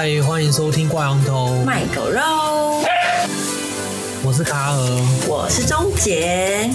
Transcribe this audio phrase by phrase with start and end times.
[0.00, 2.20] 嗨，欢迎收听挂羊头卖狗肉。
[4.22, 4.78] 我是卡尔，
[5.26, 6.70] 我是钟杰。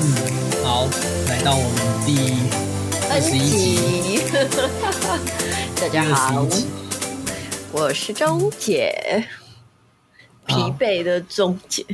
[0.00, 0.88] 嗯，好，
[1.28, 2.32] 来到我们第
[3.10, 4.22] 二十一集。
[5.78, 6.46] 大家好，
[7.72, 9.26] 我是钟姐，
[10.46, 11.84] 疲惫的钟姐。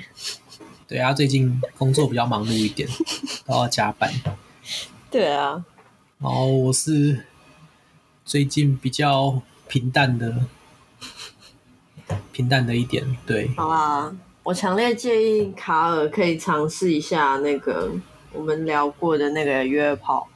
[0.86, 2.88] 对啊，最近工作比较忙碌一点，
[3.44, 4.12] 都要加班。
[5.10, 5.64] 对啊。
[6.20, 7.26] 然后我是
[8.24, 10.34] 最近比较平淡的，
[12.32, 13.04] 平淡的一点。
[13.26, 17.92] 对，好啊，我强烈建议卡尔可以尝试一下那个
[18.32, 20.28] 我们聊过的那个约炮。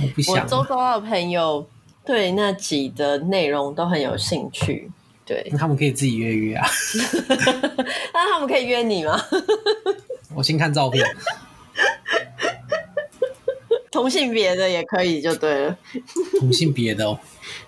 [0.00, 0.34] 我不想。
[0.34, 1.68] 我周遭的朋友
[2.04, 4.90] 对那集的内容都很有兴趣。
[5.26, 6.66] 对，那他们可以自己约约啊。
[8.12, 9.18] 那他们可以约你吗？
[10.34, 11.04] 我先看照片。
[13.94, 15.78] 同性别的也可以，就对了。
[16.40, 17.18] 同性别的哦，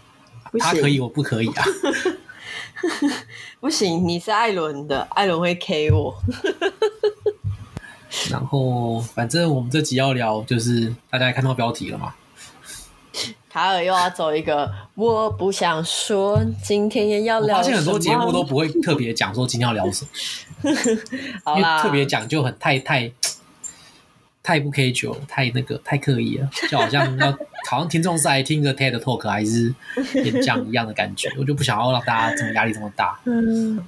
[0.58, 1.64] 他可以，我不可以啊。
[3.60, 6.14] 不行，你是艾伦的，艾伦会 K 我。
[8.30, 12.14] 然后，反正我们这集要聊，就是大家看到标题了嘛。
[13.48, 17.58] 卡尔又要走一个，我不想说，今天也要聊。
[17.58, 20.70] 我发现很多节目都不会特别讲说今天要聊什么，
[21.44, 23.10] 好啦，因为特别讲就很太太
[24.46, 27.32] 太不 K 九，太那个太刻意了， 就好像要
[27.68, 29.74] 好像听众是来听个 TED Talk 还是
[30.22, 33.18] 演讲一样的感觉，我就不想要让大家这么压力这么大。
[33.24, 33.84] 嗯，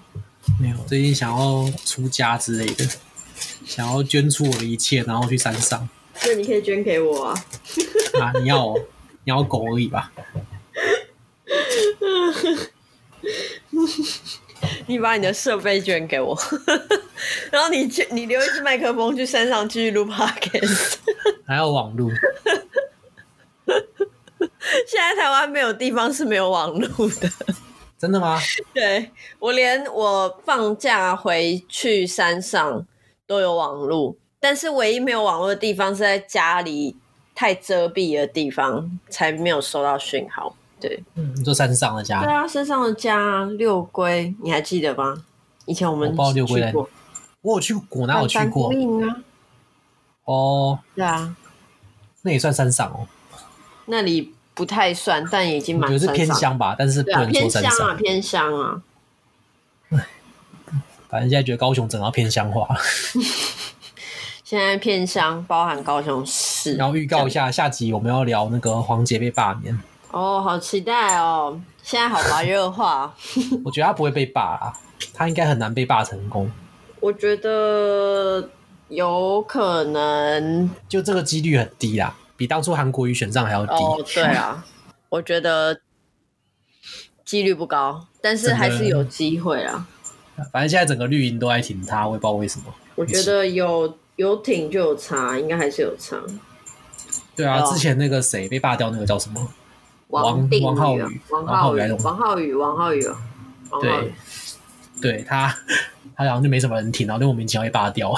[0.61, 2.85] 没有，最近想要出家之类的，
[3.65, 5.89] 想要捐出我的一切，然后去山上。
[6.27, 7.35] 那你可以捐给我啊？
[8.21, 8.75] 啊，你要、哦？
[9.23, 10.11] 你要狗而已吧？
[14.87, 16.37] 你把你的设备捐给我，
[17.51, 20.97] 然后你去，你留一支麦克风去山上继续录 podcast，
[21.47, 22.11] 还有网路。
[24.87, 27.31] 现在台湾没有地方是没有网路的，
[27.99, 28.39] 真的吗？
[28.75, 32.87] 对，我连我放假回去山上
[33.27, 36.97] 都有网路，但是唯一没有网络的地方是在家里。
[37.35, 40.57] 太遮蔽的地方才没有收到讯号。
[40.81, 42.23] 对，嗯，你说山上的家？
[42.23, 45.25] 对啊，山上的家六龟，你还记得吗？
[45.67, 46.89] 以前我们我去过，
[47.43, 48.71] 我有去过，哪有去过？
[48.71, 49.17] 啊、
[50.25, 51.37] 哦，对啊，
[52.23, 53.07] 那也算山上哦。
[53.87, 58.83] 那里不太算，但已经蛮是偏乡吧，但是不能说山上啊，偏乡啊。
[61.09, 62.69] 反正现在觉得高雄整到偏乡化。
[64.45, 66.77] 现在偏乡包含高雄市。
[66.77, 69.79] 然后预告一下，下集我们要聊那个黄杰被罢免。
[70.11, 71.61] 哦，好期待哦！
[71.83, 73.15] 现在好白热化。
[73.65, 74.73] 我觉得他不会被霸啊，
[75.13, 76.51] 他应该很难被霸成功。
[77.01, 78.49] 我觉得
[78.89, 83.73] 有可能，就这个几率很低啦，比当初韩国瑜选上还要低。
[83.73, 84.65] 哦，对啊，
[85.11, 85.81] 我觉得
[87.25, 89.87] 几率不高，但是还是有机会啊。
[90.53, 92.67] 反正现在整个绿营都在挺他，我也不知道为什么。
[92.95, 93.97] 我觉得有。
[94.19, 96.17] 有挺就有差，应该还是有差。
[97.37, 99.49] 对啊，之前那个谁被罢掉，那个叫什么？
[100.09, 103.01] 王王浩宇，王浩宇，王浩宇，王浩宇。
[103.81, 104.13] 对，
[105.01, 105.49] 对他，
[106.17, 108.13] 他好像就没什么人听，然后莫名其妙被罢掉。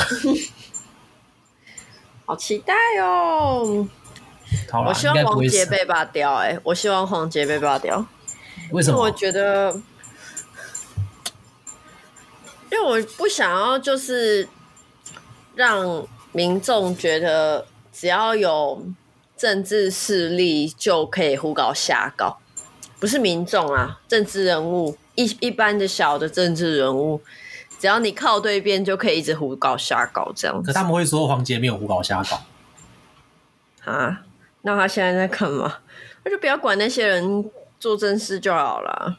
[2.27, 3.87] 好期待哦！
[4.87, 6.35] 我希望黄杰被罢掉。
[6.35, 8.05] 哎，我希望黄杰被罢掉。
[8.71, 9.01] 为什么？
[9.01, 9.73] 我觉得，
[12.71, 14.49] 因为我不想要，就是。
[15.57, 18.83] 让民众觉得只要有
[19.41, 22.39] 政治势力就可以胡搞瞎搞，
[22.99, 27.23] 不是民众啊，政治人物一一般的小的政治人物，
[27.79, 30.67] 只要你靠对边就可以一直胡搞瞎搞这样子。
[30.67, 32.43] 可他们会说黄杰没有胡搞瞎搞
[33.91, 34.25] 啊？
[34.61, 35.79] 那他现在在干嘛？
[36.23, 39.17] 那就不要管那些人做正事就好了。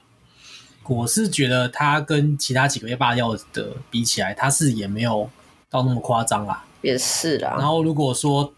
[0.88, 5.28] 我是觉得他跟其他几个被罢掉的比起来，他是也没有。
[5.72, 7.56] 到那么夸张啦，也是啦。
[7.58, 8.54] 然后如果说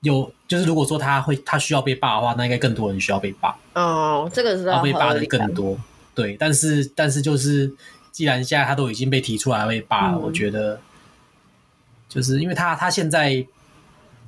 [0.00, 3.56] 有，就是如果说他会他需要被罢的话，那应该更多人需要被罢。
[3.74, 5.78] 哦，这个是要被罢的更多。
[6.12, 7.72] 对，但是但是就是，
[8.10, 10.80] 既然现在他都已经被提出来被罢了，嗯，我觉得
[12.08, 13.46] 就是因为他他现在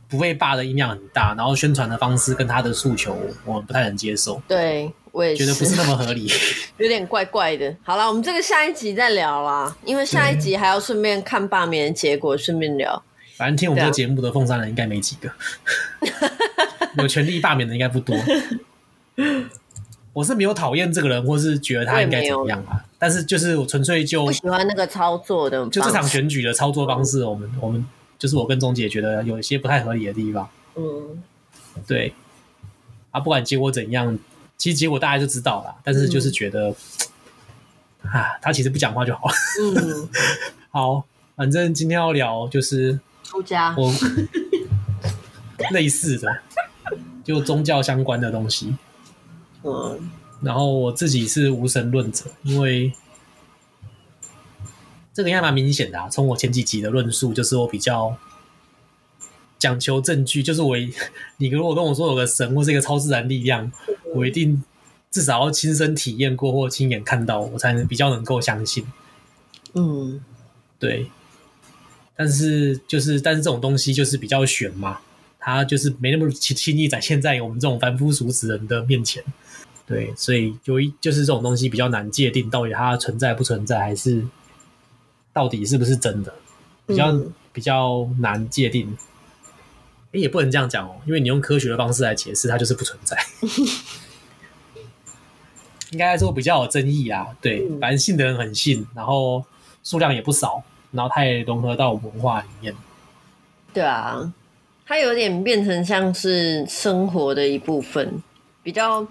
[0.08, 4.40] 不被霸的音量很大，然后宣传的方式跟他的诉求，我们不太能接受。
[4.46, 4.92] 对。
[5.12, 6.26] 我也觉得不是那么合理，
[6.78, 7.76] 有点怪怪的。
[7.82, 13.02] 好了，我们这个下一集再聊啦，因为下一集还要顺便看罢免的结果，顺便聊。
[13.42, 15.28] 反正听我们这个节目的凤山人应该没几个，
[17.02, 18.16] 有权利罢免的应该不多。
[20.12, 22.84] 我是没有讨厌这个人，或是觉得他应该怎么样啊？
[23.00, 27.84] 但是就是我纯粹就不喜欢那个操作的，就这场选举的操作方式，我们我们
[28.16, 30.48] 就是我跟钟姐觉得有一些不太合理的地方。
[30.76, 31.20] 嗯，
[31.84, 32.14] 对。
[33.10, 34.16] 啊，不管结果怎样。
[34.56, 36.72] 其实结果大家就知道了，但是就是觉得、
[38.02, 39.34] 嗯、啊，他其实不讲话就好了。
[39.60, 40.08] 嗯，
[40.70, 41.04] 好，
[41.34, 43.00] 反正今天要聊就是
[43.32, 43.90] 出家，我
[45.70, 46.28] 类似的，
[47.24, 48.76] 就宗教相关的东西。
[49.62, 50.10] 嗯，
[50.42, 52.92] 然后我自己是无神论者，因为
[55.14, 56.10] 这个应该蛮明显的啊。
[56.10, 58.14] 从我前几集的论述，就是我比较
[59.58, 60.76] 讲求证据，就是我
[61.38, 63.72] 你如果跟我说有个神或是一个超自然力量，
[64.14, 64.62] 我一定
[65.10, 68.84] 至少要亲身体验过或亲眼看到，我才能比较能够相信。
[69.72, 70.20] 嗯，
[70.78, 71.10] 对。
[72.16, 75.00] 但是就是，但是这种东西就是比较玄嘛，
[75.38, 79.22] 它就是没那么轻轻易展现在我们这种凡夫俗子人的面前。
[79.86, 84.24] 对，所以有一就是这种东西比较难界定，到底它存在不存在，还是
[85.32, 86.32] 到底是不是真的，
[86.86, 88.96] 比较、嗯、比较难界定。
[90.12, 93.16] 也不能这样讲哦，因为你用科学的方式来解释，它就是不存在。
[95.90, 97.26] 应该来说比较有争议啊。
[97.40, 99.42] 对，反正信的人很信，然后
[99.82, 100.62] 数量也不少，
[100.92, 102.74] 然后它也融合到文化里面。
[103.74, 104.32] 对啊，
[104.86, 108.22] 它有点变成像是生活的一部分，
[108.62, 109.04] 比较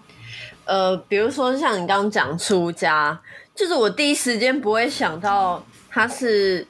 [0.65, 3.19] 呃，比如说像你刚刚讲出家，
[3.53, 6.65] 就是我第一时间不会想到他是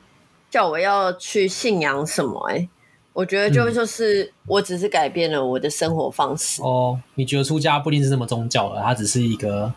[0.50, 2.70] 叫我要去信仰什么哎、欸。
[3.14, 6.62] 我觉得就就是，我只是改变了我的生活方式。
[6.62, 9.74] 嗯、哦，你觉得出家不一定是那么宗教了，它只是一个，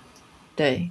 [0.55, 0.89] 对，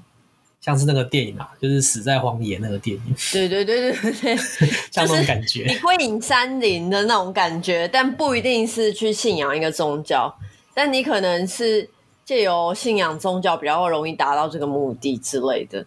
[0.63, 3.15] 像是那个电影啊，就是死在荒野那个电影。
[3.33, 4.37] 对对对对对，
[4.89, 10.33] 像那种感觉，你归隐山林的那种感觉，但不一定是去信仰一个宗教，
[10.73, 11.89] 但你可能是
[12.23, 15.85] 借由信仰宗教比较容易达到这个目的之类的，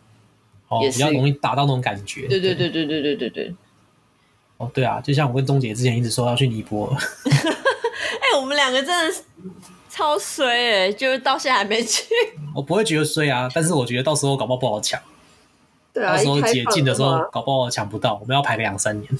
[0.68, 2.28] 哦，也比较容易达到那种感觉。
[2.28, 3.54] 对对对对对对对对。
[4.58, 6.96] 哦，对啊，就像我跟钟姐之前一直说要去尼泊尔，
[7.30, 9.22] 哎、欸，我们两个真的是
[9.96, 12.04] 超衰哎、欸，就是到现在还没去。
[12.54, 15.00] 我不会觉得衰啊，但是我觉得到时候搞不好不好抢。
[15.94, 19.10] 对啊，到时候解禁的时候搞不好抢不到，我们要排个两三年。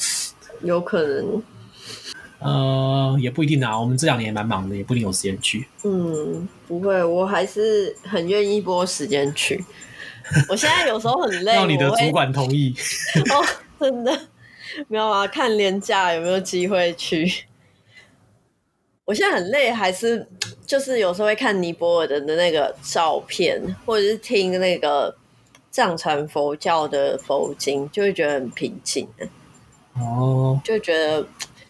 [0.63, 1.43] 有可能。
[2.41, 5.67] 呃，也不一定啊，我们这两年也蛮忙的，也不一定有时间去。
[5.85, 9.65] 嗯，不会，我还是很愿意拨时间去。
[10.51, 12.75] 我现在有时候很累，要你的主管同意。
[13.31, 13.43] 哦，
[13.81, 14.13] 真的。
[14.89, 17.47] 没有啊，看连假有没有机会去。
[19.07, 20.27] 我现在很累，还是
[20.67, 25.17] 就是有时候会看尼泊尔的的那个照片，或者是听那个
[25.71, 29.09] 藏传佛教的佛经，就会觉得很平静。
[29.95, 31.25] 哦，就觉得，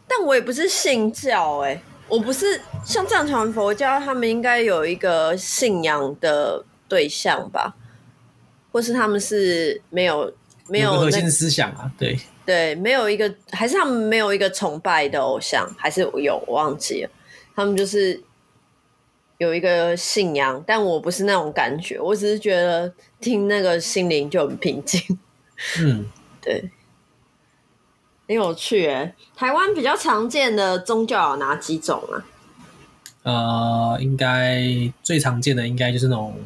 [0.08, 7.76] 但我也不是信教哎、欸，我不是像藏传佛教，他们应该有一个信仰的对象吧，
[8.72, 10.32] 或是他们是没有
[10.68, 12.18] 没有、那个、核心思想啊，对。
[12.46, 17.10] 对，没有一个，还是他们没有一个崇拜的偶像，还是有，我忘记了。
[17.56, 18.22] 他们就是
[19.38, 25.18] 有一个信仰，但我不是那种感觉，我只是觉得听那个心灵就很平静。
[25.80, 26.06] 嗯，
[26.40, 26.70] 对，
[28.28, 29.14] 很有趣诶。
[29.34, 32.24] 台湾比较常见的宗教有哪几种啊？
[33.22, 34.62] 呃，应该
[35.02, 36.36] 最常见的应该就是那种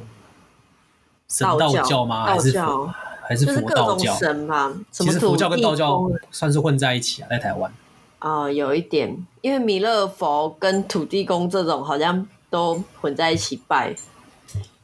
[1.29, 2.27] 神道教吗？
[2.27, 2.95] 道教，还是教。
[3.23, 4.73] 还是佛道教神吧？
[4.91, 7.73] 其实佛教跟道教算是混在一起啊，在台湾。
[8.21, 13.95] 啊、呃，有一点，因为弥勒佛跟土地公这种好像都混在一起拜。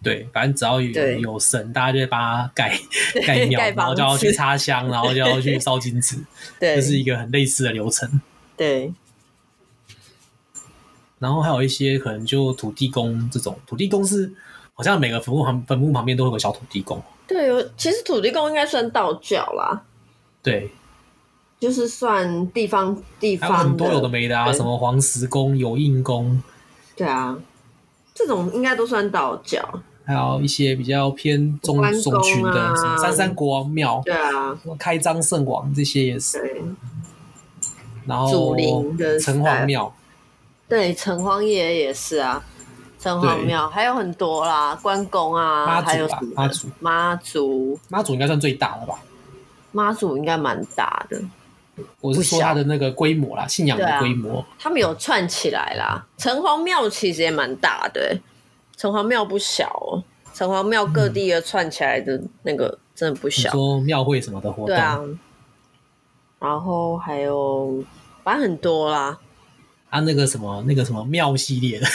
[0.03, 2.79] 对，反正只要有有神，大家就会帮他盖
[3.27, 6.17] 盖庙，然后就要去插香，然后就要去烧金纸。
[6.61, 8.21] 对，这是一个很类似的流程。
[8.57, 8.93] 对。
[11.19, 14.31] 然后还有一些可能就土地公这种，土地公是
[14.75, 17.03] 好像每个坟墓旁坟墓旁边都会有个小土地公。
[17.27, 19.83] 对，有其实土地公应该算道教啦。
[20.43, 20.71] 对，
[21.59, 26.43] 就是算地方地方很多有的没的啊，什么黄石公、有印公。
[26.95, 27.37] 对啊，
[28.15, 29.67] 这种应该都算道教。
[30.05, 34.01] 还有一些比较偏中中群的，什么三山国王庙。
[34.05, 36.39] 对啊，开张圣王这些也是。
[36.39, 36.63] 对。
[38.07, 39.93] 然后祖灵的城隍庙。
[40.69, 42.45] 对，城隍爷也是啊。
[42.99, 48.95] 城隍庙还有很多啦，关公啊，还有妈祖，妈祖，妈祖应该算最大的吧？
[49.73, 51.21] 妈祖应该蛮大的。
[52.01, 54.45] 我是说他的那个规模啦，信仰的规模。
[54.59, 56.07] 他们有串起来啦。
[56.17, 58.19] 城隍庙其实也蛮大的，
[58.77, 60.03] 城隍庙不小哦。
[60.35, 63.51] 城隍庙各地的串起来的那个真的不小。
[63.51, 64.67] 说庙会什么的活动。
[64.67, 65.01] 对啊。
[66.39, 67.83] 然后还有
[68.23, 69.19] 反正很多啦。
[69.89, 71.87] 啊，那个什么，那个什么庙系列的。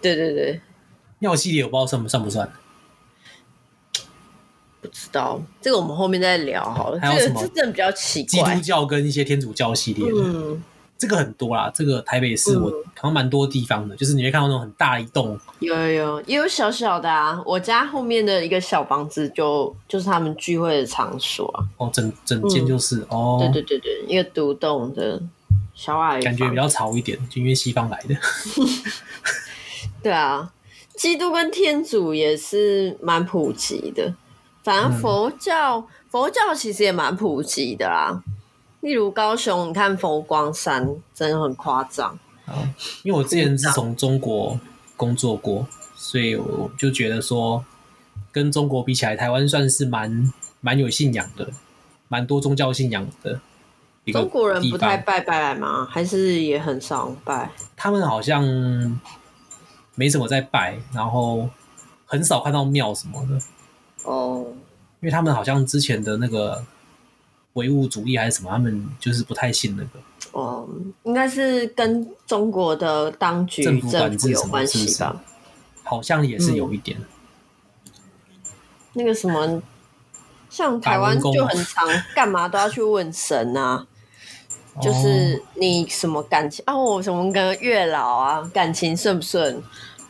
[0.00, 0.60] 对 对对，
[1.18, 2.50] 庙系列我不知道算不算不算，
[4.82, 7.00] 不知道这个我们后面再聊好了。
[7.00, 7.40] 还有什么？
[7.40, 8.52] 这个真的比较奇怪。
[8.52, 10.62] 基督教跟一些天主教系列的，嗯，
[10.98, 17.40] 这个很多啦，这个台北市我好像蛮多地方的，嗯、就是你会看到那种很大一栋，有有有，也有小小的啊。
[17.46, 21.64] 我家后面的一个小房子就就是他们聚会的场所啊。
[21.76, 25.22] 哦，整整间就是、嗯、哦，对对对对，一个独栋的
[25.74, 28.16] 小矮房，感觉比较潮一点，就因为西方来的。
[30.02, 30.52] 对啊，
[30.96, 34.12] 基督跟天主也是蛮普及的，
[34.62, 38.22] 反正佛教、嗯、佛教其实也蛮普及的啦。
[38.80, 42.18] 例如高雄，你看佛光山真的很夸张。
[43.02, 44.58] 因为我之前是从中国
[44.96, 47.64] 工作过，所以我就觉得说，
[48.30, 51.48] 跟中国比起来，台湾算是蛮蛮有信仰的，
[52.08, 53.40] 蛮多宗教信仰的。
[54.12, 55.86] 中国人不太拜拜吗？
[55.88, 57.50] 还是也很少拜？
[57.76, 58.42] 他们好像
[59.94, 61.48] 没什么在拜，然后
[62.04, 63.38] 很少看到庙什么的。
[64.04, 64.46] 哦，
[65.00, 66.64] 因为他们好像之前的那个。
[67.54, 68.48] 唯物主义还是什么？
[68.50, 70.00] 他们就是不太信那个。
[70.32, 70.66] 哦，
[71.02, 75.22] 应该是跟中国的当局政府管制有关系吧？
[75.82, 76.98] 好像也是有一点。
[76.98, 77.06] 嗯、
[78.94, 79.62] 那个什么，
[80.48, 83.86] 像台湾就很常干嘛都要去问神啊，
[84.80, 89.62] 就是你什么感情啊，我什么跟月老啊，感情顺不顺，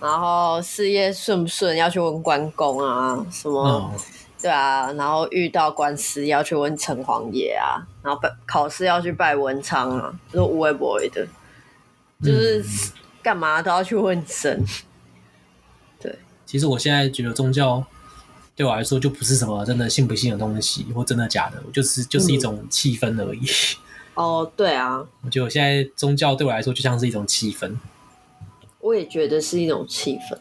[0.02, 3.62] 然后事业顺不顺，要去问关公啊，什么。
[3.62, 3.92] 哦
[4.42, 11.24] 对啊，然后遇到官司要去问城隍爷啊，然后拜考试要去拜文昌啊，都无微不微的，
[12.20, 12.64] 就是
[13.22, 14.60] 干嘛都要去问神。
[16.00, 17.84] 对，其实我现在觉得宗教
[18.56, 23.42] 对我来说就不是什么真的信不信的东西，或真的假的，就是就是一种气氛而已。
[23.42, 23.46] 嗯、
[24.14, 27.76] 哦，对啊，我觉得我现在宗教对我来说就像是一种气氛。
[28.82, 30.36] 我也觉得是一种气氛。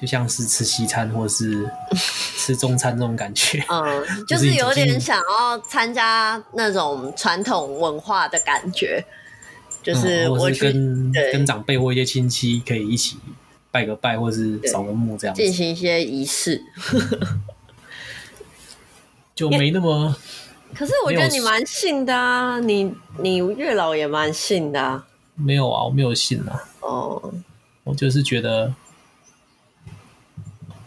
[0.00, 1.70] 就像是吃西餐或是
[2.36, 9.02] 吃中餐那种感觉，嗯， 就是有点想要参加那种传统文化的感觉，
[9.82, 13.16] 就是我是跟跟长辈或一些亲戚可以一起
[13.70, 16.60] 拜个拜，或是扫个墓这样进行一些仪式，
[19.34, 20.14] 就没那么。
[20.74, 25.06] 可是我觉得你蛮信的啊，你你月老也蛮信的啊。
[25.36, 26.60] 没有啊，我没有信啊。
[26.80, 27.32] 哦，
[27.84, 28.74] 我就是觉得。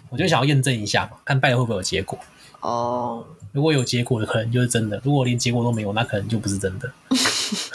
[0.10, 2.18] 我就想要验证一下嘛，看拜了会不会有结果。
[2.62, 6.90] 哦，如果有结果的，可能就是真的；如果连结果都没有，那可能就不是真的。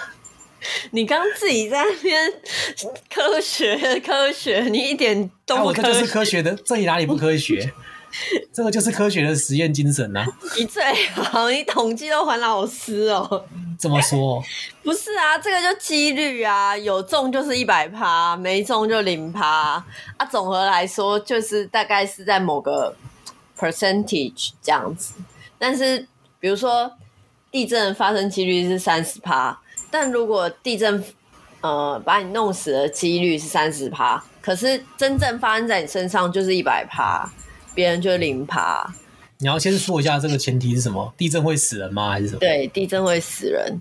[0.93, 2.33] 你刚自己在那边
[3.14, 5.81] 科学科学，你一点都不科学。
[5.83, 7.71] 啊、我这就是科学的，这里哪里不科学？
[8.52, 10.26] 这个就是科学的实验精神啊！
[10.59, 10.83] 你最
[11.14, 13.45] 好，你统计都还老师哦。
[13.78, 14.42] 怎么说？
[14.85, 19.85] 不是啊，这个就几率啊，有中就是一百趴，没中就零趴
[20.16, 20.26] 啊。
[20.31, 22.95] 总和来说，就是大概是在某个
[23.59, 25.14] percentage 这样子。
[25.59, 26.07] 但是，
[26.38, 26.92] 比如说
[27.50, 29.59] 地震发生几率是三十趴，
[29.90, 31.02] 但如果地震
[31.61, 37.28] 呃把你弄死的几率是三十趴，可是真正发生在你身上就是一百趴。
[37.75, 38.95] 别人就零趴。
[39.38, 41.12] 你要先说一下这个前提是什么？
[41.17, 42.11] 地震会死人吗？
[42.11, 42.38] 还是什么？
[42.38, 43.81] 对，地震会死人。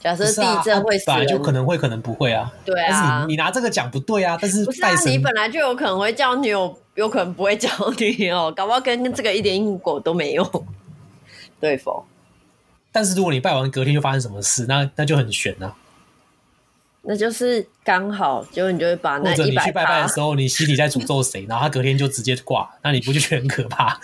[0.00, 2.50] 假设地震会死人，就可能会，可能不会啊。
[2.64, 4.38] 对啊，你，你拿这个讲不对啊。
[4.40, 4.90] 但是不是啊？
[5.04, 7.68] 你本来就有可能会叫女友，有可能不会叫
[7.98, 10.64] 女友，搞不好跟这个一点因果都没有，
[11.60, 12.06] 对否？
[12.92, 15.74] 但是如果你拜完隔天就发生什么事，那那就很悬啊。
[17.10, 23.98] 那就是刚好，结果你就会把那或者你去拜拜的时候，你心里在诅咒谁，然后他隔天就直接挂，那你不就觉得很可怕？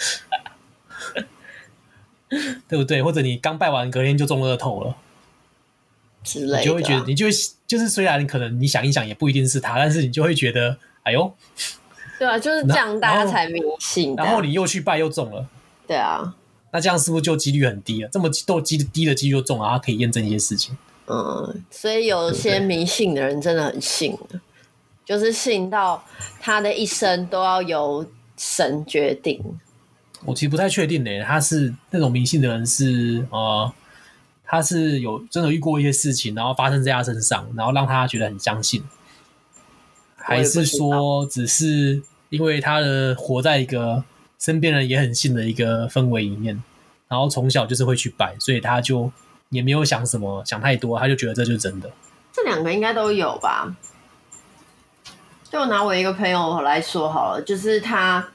[2.67, 3.03] 对不对？
[3.03, 4.97] 或者你刚拜完，隔天就中乐透了
[6.23, 7.33] 之类的，你就会觉得，你就会
[7.67, 11.31] 就是虽然可能你想一想也不一定是他，但是你就会觉得，哎呦，
[12.19, 14.17] 对啊，就是这样，大家才迷信。
[14.17, 15.47] 然后你又去拜又中了，
[15.87, 16.35] 对啊，
[16.73, 18.09] 那这样是不是就几率很低了？
[18.11, 20.75] 这么都低低的几率就中了，他可以验证一些事情。
[21.07, 24.41] 嗯，所以有些迷信的人真的很信，对对，
[25.05, 26.03] 就是信到
[26.41, 28.07] 他的一生都要由
[28.39, 29.39] 神决定。
[30.25, 33.71] 我其实不太确定呢，他是那种迷信的人是呃，
[34.47, 38.83] 他是有真的遇过一些事情，然后发生在他身上，然后让他觉得很相信，
[40.17, 44.03] 还是说只是因为他的活在一个
[44.39, 46.63] 身边人也很信的一个氛围里面，
[47.09, 49.13] 然后从小就是会去拜，所以他就。
[49.51, 51.91] 也没有想什么，想太多，他就觉得这就是真的。
[52.33, 53.75] 这两个应该都有吧？
[55.51, 58.27] 就拿我一个朋友来说好了，就是他，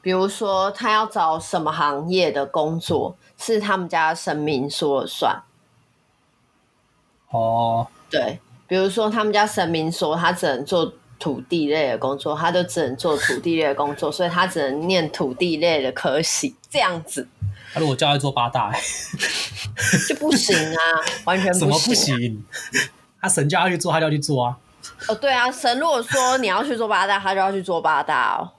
[0.00, 5.42] 比如说他要找什么行业的工作，是他们家神明说了算。
[7.30, 17.26] 哦，对，比如说他们家神明说他只能做土地类的工作，他就只能做土地类的工作，所以他只能念土地类的科系，这样子。
[17.72, 18.72] 他如果叫他做八大，
[20.08, 20.80] 就不行啊，
[21.24, 21.68] 完全不行、啊。
[21.68, 22.44] 什么不行？
[23.20, 24.56] 他神叫他去做，他就要去做啊。
[25.08, 28.50] 哦，对啊，神如果说你要去做八大，他就要去做八大哦，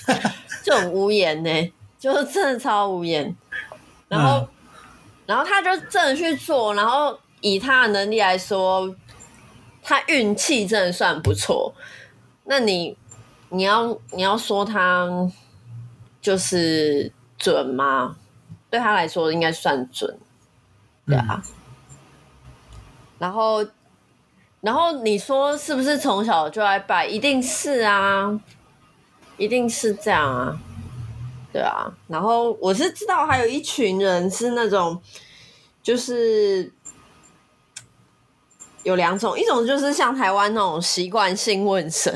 [0.62, 3.34] 就很无言呢，就是真的超无言。
[4.08, 4.48] 然后，嗯、
[5.26, 8.94] 然后他就真的去做，然后以他的能力来说，
[9.82, 11.74] 他运气真的算不错。
[12.44, 12.96] 那你，
[13.48, 15.08] 你要你要说他
[16.20, 18.16] 就是准吗？
[18.70, 20.18] 对他来说应该算准，
[21.06, 21.42] 对啊。
[21.44, 21.52] 嗯、
[23.18, 23.66] 然后。
[24.62, 27.06] 然后你说是不是从小就爱拜？
[27.06, 28.40] 一定是啊，
[29.36, 30.58] 一定是这样啊，
[31.52, 31.86] 对啊。
[32.08, 35.00] 然后我是知道还有一群人是那种，
[35.84, 36.72] 就是
[38.86, 42.14] 有两种，一种就是像台湾那种习惯性问神，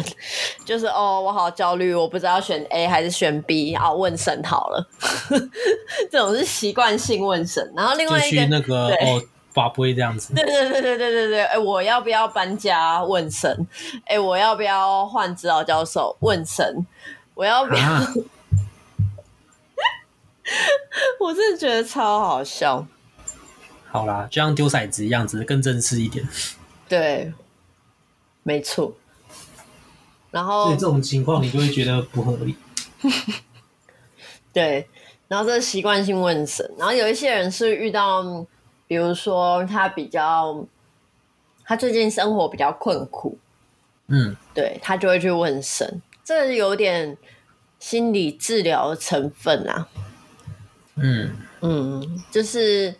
[0.64, 4.88] 就是哦，我好焦虑，我不知道选 A 还是选 B，啊，问神好了，
[6.10, 7.72] 这种是习惯性问神。
[7.76, 9.22] 然后另外一个那个对哦。
[9.52, 10.32] 发不会这样子。
[10.38, 13.02] 对对对对对对对，哎，我要不要搬家？
[13.02, 13.66] 问神。
[14.04, 16.16] 哎，我要不要换指导教授？
[16.20, 16.86] 问神。
[17.34, 17.82] 我要不要？
[17.82, 18.06] 啊、
[21.18, 22.86] 我真的觉得超好笑。
[23.90, 26.24] 好啦，就像丢骰子一样，只是更正式一点。
[26.90, 27.32] 对，
[28.42, 28.94] 没错。
[30.30, 32.54] 然后，所以这种情况你就会觉得不合理。
[34.52, 34.86] 对，
[35.26, 38.46] 然后这是习惯性问神，然后有一些人是遇到。
[38.90, 40.66] 比如说，他比较，
[41.64, 43.38] 他最近生活比较困苦，
[44.08, 47.16] 嗯，对，他就会去问神，这有点
[47.78, 49.86] 心理治疗的成分啊，
[50.96, 52.92] 嗯嗯，就是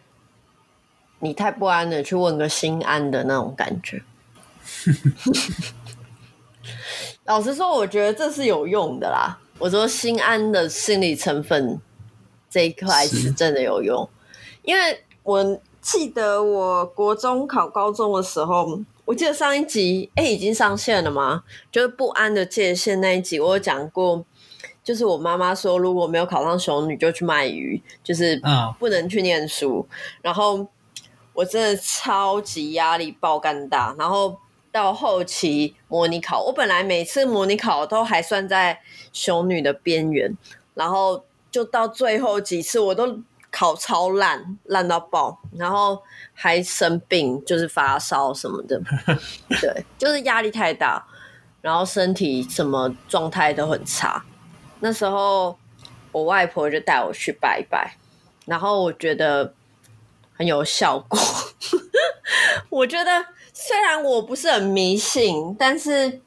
[1.21, 4.03] 你太不安了，去问个心安的那种感觉。
[7.25, 9.39] 老实说，我觉得这是有用的啦。
[9.59, 11.81] 我说心安的心理成分
[12.51, 14.09] 这一块是真的有用，
[14.63, 15.61] 因为我。
[15.83, 21.43] 记得我国中考高中的时候，我记得上一集哎、欸、已经上线了吗？
[21.73, 24.23] 就是不安的界限那一集，我有讲过，
[24.85, 28.39] 就是我妈妈说如果没有考上熊女就去卖鱼，就是
[28.79, 29.77] 不能去念书。
[29.77, 29.87] Oh.
[30.21, 30.69] 然后
[31.33, 34.39] 我真的超级压力爆干大，然后
[34.73, 38.81] 到后期模拟考，我本来每次模拟考都还算在
[39.13, 40.37] 熊女的边缘，
[40.75, 43.21] 然后就到最后几次我都。
[43.53, 46.01] 考超烂，烂到爆，然后
[46.33, 48.81] 还生病，就是发烧什么的，
[49.61, 51.05] 对，就是压力太大，
[51.61, 54.25] 然后身体什么状态都很差。
[54.79, 55.59] 那时候
[56.13, 57.97] 我外婆就带我去拜拜，
[58.47, 59.53] 然后我觉得
[60.41, 61.21] 很有效果。
[62.71, 66.23] 我觉得虽然我不是很迷信，但是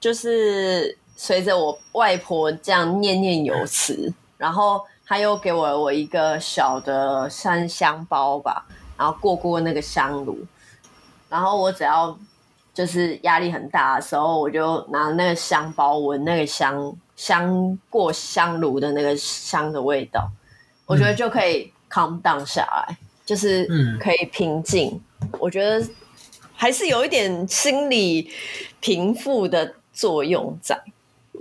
[0.00, 4.80] 就是随着我外婆这样念念有词，然后。
[5.06, 8.64] 他又给我我一个小的三香包吧，
[8.96, 10.38] 然后过过那个香炉，
[11.28, 12.18] 然后我只要
[12.72, 20.26] 就是压力很大的时候，我就拿那个香包闻那个香香过香炉的那个香的味道，
[20.86, 23.66] 我觉得就可以 calm down 下来，就是
[24.00, 25.00] 可以平静。
[25.38, 25.86] 我觉得
[26.54, 28.30] 还是有一点心理
[28.80, 30.80] 平复的作用在。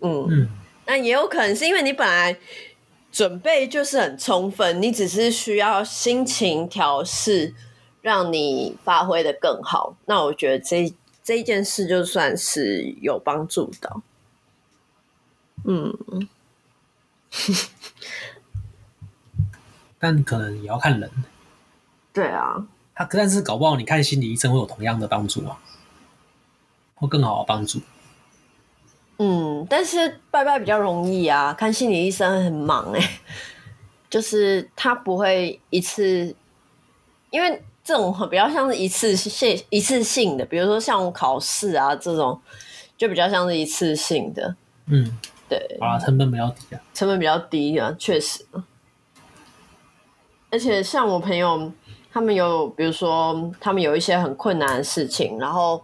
[0.02, 0.48] 嗯，
[0.86, 2.38] 那也有可能是因为你本来。
[3.12, 7.54] 准备就是很充分，你只是需要心情调试，
[8.02, 9.96] 让你发挥的更好。
[10.08, 10.91] 那我觉得这
[11.24, 14.02] 这一件事就算是有帮助的。
[15.65, 15.96] 嗯，
[20.00, 21.12] 但可能也要看人。
[22.13, 25.58] 对啊，他但是搞不好你看心理医生会有同样的帮助啊，
[26.95, 27.82] 会更好的帮助。
[29.17, 33.19] 嗯，但是拜拜比较容易啊，看心理医生很忙哎、欸，
[34.10, 36.36] 就是他不会一次，
[37.30, 42.39] 因为这种比较像是一次性一次性的，比如说像考试啊这种，
[42.97, 44.56] 就比较像是一次性的。
[44.88, 48.45] 嗯，对，啊，成本比较低啊，成本比较低啊，确实。
[50.49, 51.71] 而且像我朋友，
[52.13, 55.84] 他们有，比如说他们有一些很困难的事情，然后。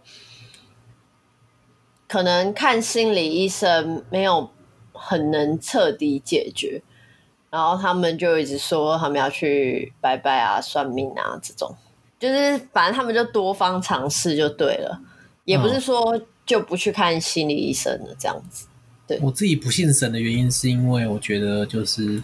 [2.12, 4.50] 可能看心理医生没有
[4.94, 6.82] 很能彻底解决，
[7.52, 11.72] 然后他们就一直说他们要去拜拜啊、算命啊这种，
[12.20, 15.00] 就是反正他们就多方尝试就对了，
[15.46, 18.65] 也不是说就不去看心理医生了这样子。
[19.06, 22.24] 对，我自己不信神的原因是因为我觉得就是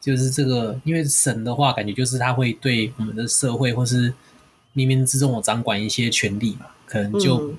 [0.00, 4.10] 就是这个，因为神的话感觉就是他会对我们的社会或是
[4.74, 7.36] 冥冥之中我掌管一些权利嘛，可能就。
[7.50, 7.58] 嗯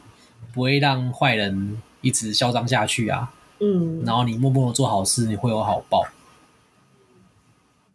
[0.53, 6.05] 不会让坏人一直嚣张下去啊，嗯，然后你默默的做好事，你会有好报。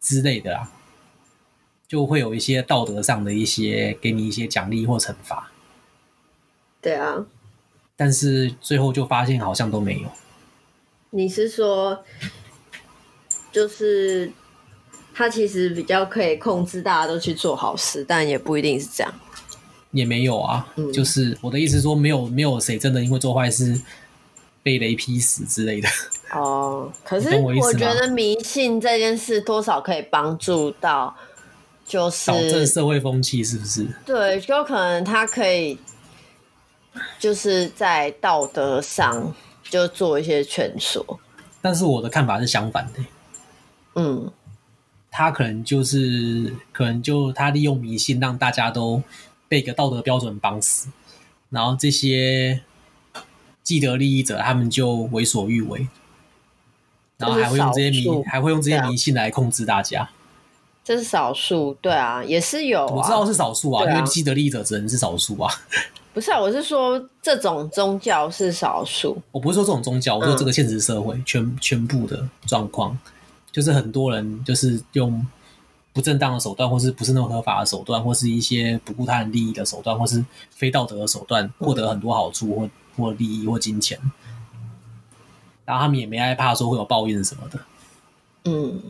[0.00, 0.70] 之类的啦，
[1.87, 5.50] 就会有一些道德上的一些给你一些奖励或惩罚。
[6.80, 7.26] 对啊，
[7.94, 10.09] 但是最后就发现好像都没有。
[11.11, 12.02] 你是说，
[13.56, 14.30] 就是
[15.14, 19.10] 他其实比较可以控制大家都去做好事，但也不一定是这样。
[19.92, 23.80] 也没有啊，嗯、就是我的意思说，没有没有谁真的因为做坏事
[24.62, 25.88] 被雷劈死之类的。
[26.34, 31.16] 哦，可是我觉得迷信这件事多少可以帮助到，
[31.86, 33.86] 就是导正社会风气，是不是？
[34.04, 35.78] 对，就可能他可以。
[37.18, 41.02] 就是在道德上就做一些劝说，
[41.62, 43.00] 但是我的看法是相反的。
[43.96, 44.30] 嗯，
[45.11, 49.02] 他可能就是可能就他利用迷信让大家都
[49.48, 50.88] 被一个道德标准绑死，
[51.50, 52.61] 然后这些
[53.62, 55.88] 既得利益者他们就为所欲为，
[57.16, 60.09] 然后还会用这些迷还会用这些迷信来控制大家。
[60.85, 63.90] 这是少数，对啊，也是有啊，我知道是少数啊，啊。
[63.90, 65.52] 因为既得利益者只能是少数啊。
[66.14, 69.20] 不是啊，我是说这种宗教是少数。
[69.32, 72.96] 我不是说这种宗教，我说这个现实社会、嗯、全全部的状况，
[73.56, 75.26] 就是很多人就是用
[75.94, 83.98] 不正当的手段，或是不是那种合法的手段，或是一些不顾他人利益的手段，或是非道德的手段，获得很多好处或或利益或金钱，
[85.64, 87.58] 然后他们也没害怕说会有报应什么的。
[88.44, 88.82] 嗯，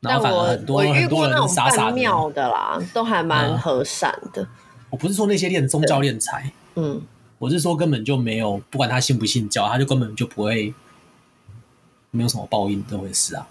[0.00, 4.42] 然后反而很多很多人傻傻的，的啦，都还蛮和善的。
[4.42, 4.48] 嗯
[4.90, 7.00] 我不是说那些练宗教练财，嗯，
[7.38, 10.74] 我是说根本就没有，不管他信不信教，他就根本就不会
[12.10, 13.46] 没有什么报应这回事啊，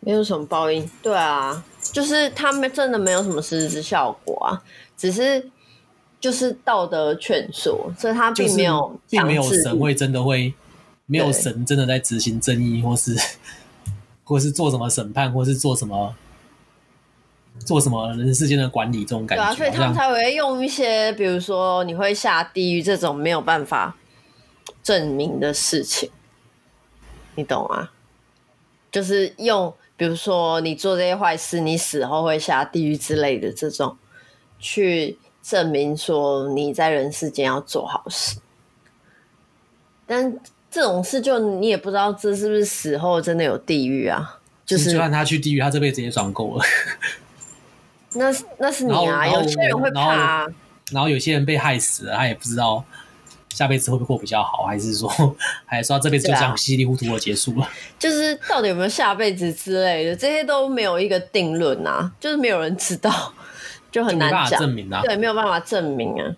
[0.00, 4.62] 没有什么报应，对啊，就是他们真的没有什么实质效果啊，
[4.96, 5.50] 只是
[6.20, 10.54] 就是道德劝说，所以他并没有，并没有神会真的会，
[11.06, 13.16] 没有神真的在执行正义，或是
[14.24, 16.14] 或是做什么审判，或是做什么。
[17.66, 23.94] 做什么人世间的管理这种感觉，对啊，所以他们才会用一些，比如说你会下地狱这种没有办法
[24.82, 26.08] 证明的事情，
[27.34, 27.92] 你懂啊？
[28.90, 33.96] 就是用，比如说你做这些坏事，你死后会下地狱之类的这种，
[34.58, 38.38] 去证明说你在人世间要做好事。
[40.06, 40.38] 但
[40.70, 44.38] 这种事就你也不知道这是不是死后真的有地狱啊？
[44.66, 46.64] 就是就算他去地狱，他这辈子也爽够了。
[48.14, 48.26] 那
[48.58, 50.46] 那是你啊，有些人会怕啊，
[50.90, 52.84] 然后有些人被害死了，他也不知道
[53.60, 55.06] 下辈子会不会过比较好，还是说
[55.66, 57.68] 还是说这辈子就这样稀里糊涂的结束了？
[58.00, 63.12] 就是到底有没有下辈子之类的，这些都没有一个定论啊，就是没有人知道，
[63.92, 66.34] 就很难讲，证明啊，对，没有办法证明啊。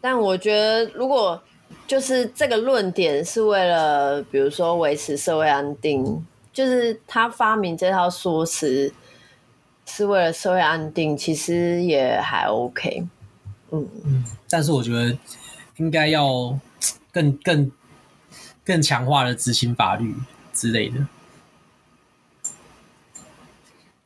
[0.00, 1.40] 但我觉得，如果
[1.86, 8.92] 就是这个论点是为了，比如说维持社会安定，就是他发明这套说辞。
[9.90, 13.02] 是为了社会安定，其实也还 OK，
[13.70, 15.16] 嗯嗯，但是我觉得
[15.78, 16.56] 应该要
[17.10, 17.72] 更更
[18.64, 20.14] 更强化的执行法律
[20.52, 21.06] 之类的，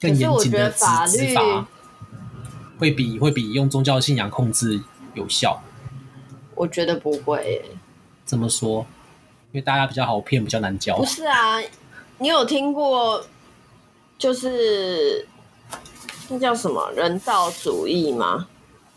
[0.00, 1.66] 更严谨的执法
[2.78, 4.80] 会比会比用宗教信仰控制
[5.14, 5.62] 有效。
[6.54, 7.62] 我觉得不会，
[8.24, 8.86] 怎么说？
[9.50, 10.96] 因为大家比较好骗，比较难教。
[10.96, 11.60] 不是啊，
[12.18, 13.26] 你有听过
[14.16, 15.26] 就是？
[16.28, 18.46] 那叫什么人道主义吗？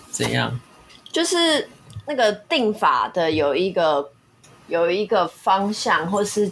[0.09, 0.57] 怎样？
[1.11, 1.67] 就是
[2.05, 4.11] 那个定法的有一个
[4.67, 6.51] 有一个方向或是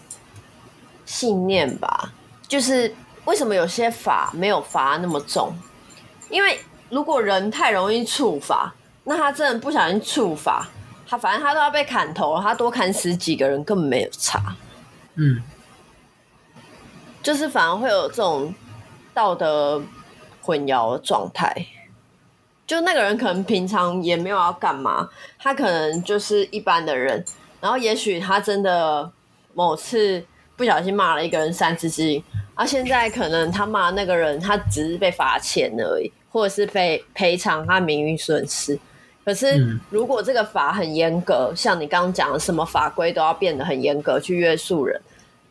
[1.06, 2.12] 信念吧。
[2.48, 2.94] 就是
[3.26, 5.54] 为什么有些法没有罚那么重？
[6.30, 10.68] 因为如果人太容易触法，那他真的不小心触法，
[11.08, 14.56] 他反正他都要被砍头，他多砍死几个人根本没有差。
[15.16, 15.42] 嗯，
[17.22, 18.54] 就是反而会有这种
[19.14, 19.82] 道德。
[20.46, 21.66] 混淆的状态，
[22.66, 27.24] 就那个人可能平常也没有要干嘛，他可能就是一般的人，
[27.60, 29.12] 然后也许他真的
[29.54, 30.24] 某次
[30.56, 32.24] 不小心骂了一个人三字经，
[32.56, 38.80] 而、啊、现在可能他骂那个人，他只是被罚钱而已，或者是被赔偿他名誉损失。
[39.26, 45.02] 可是如果这个法很严格，像你刚刚讲的，什么法规都要变得很严格去约束人。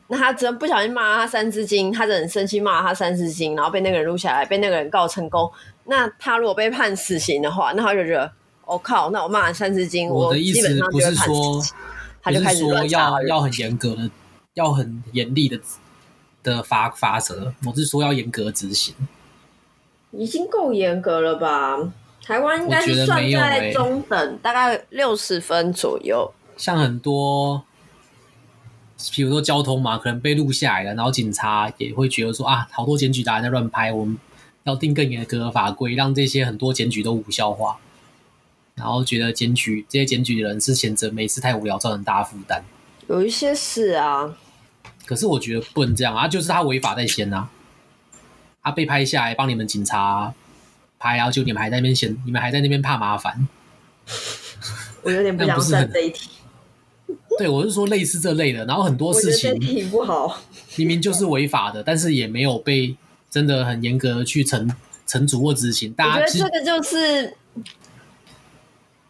[0.09, 5.51] 那他真不小心骂他三字经，他真的很生气骂他三字经，然后被那个人录下来，被那个人告成功。
[5.85, 8.33] 那他如果被判死刑的话，那他就觉得，
[8.65, 11.63] 我、哦、靠，那我骂了三字经，我的意思不是说，
[12.23, 14.11] 他就开始说要要很严格的，
[14.55, 15.61] 要很严厉的
[16.43, 18.95] 的罚罚则，我是说要严格执行。
[20.13, 21.79] 已经够严格了吧？
[22.25, 26.33] 台湾应该是算在中等，欸、大概六十分左右。
[26.57, 27.63] 像很多。
[29.11, 34.17] 比如说交通嘛，可能被录下来了，然后警察也会觉得说啊，好多检举达人在乱拍，我们
[34.65, 37.79] 要定更严格的法规，让这些很多检举都无效化。
[38.75, 42.65] 然后觉得检举这些检举的人是谴责每次太无聊，造成大家负担。
[43.07, 44.35] 有一些事啊，
[45.05, 47.51] 可是我觉得不能这样啊，就是他违法在先呐、啊，
[48.63, 50.33] 他被拍下来帮你们警察
[50.99, 53.47] 拍，然后就你们还在那边嫌，你们还在那边怕麻烦。
[55.03, 56.31] 我有点不想站这一题。
[57.39, 60.41] 对，我是说类似这类的，然后很多事情不好，
[60.77, 62.97] 明明就是违法的，但是也没有被
[63.33, 64.71] 真的很严格的去惩
[65.09, 65.93] 惩处或执行。
[65.95, 67.37] 大家我觉得这个就是。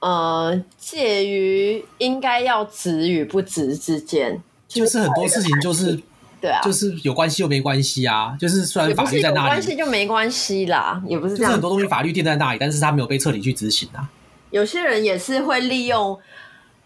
[0.00, 5.96] 呃，介于应该要执与不执之间，就是很多事情就是
[6.40, 11.46] 对啊，就是有关系又没关系啊，就是虽然法律在那里，关系就没关系啦，也不是这样。
[11.46, 14.10] 就是很多东西法律定在那里，但是他没有被彻底去执行啊。
[14.50, 16.18] 有些人也是会利用，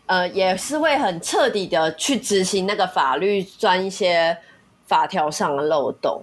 [0.05, 4.37] 呃，也是会很彻底的去执行那个法律，钻一些
[4.87, 6.22] 法条上的漏洞，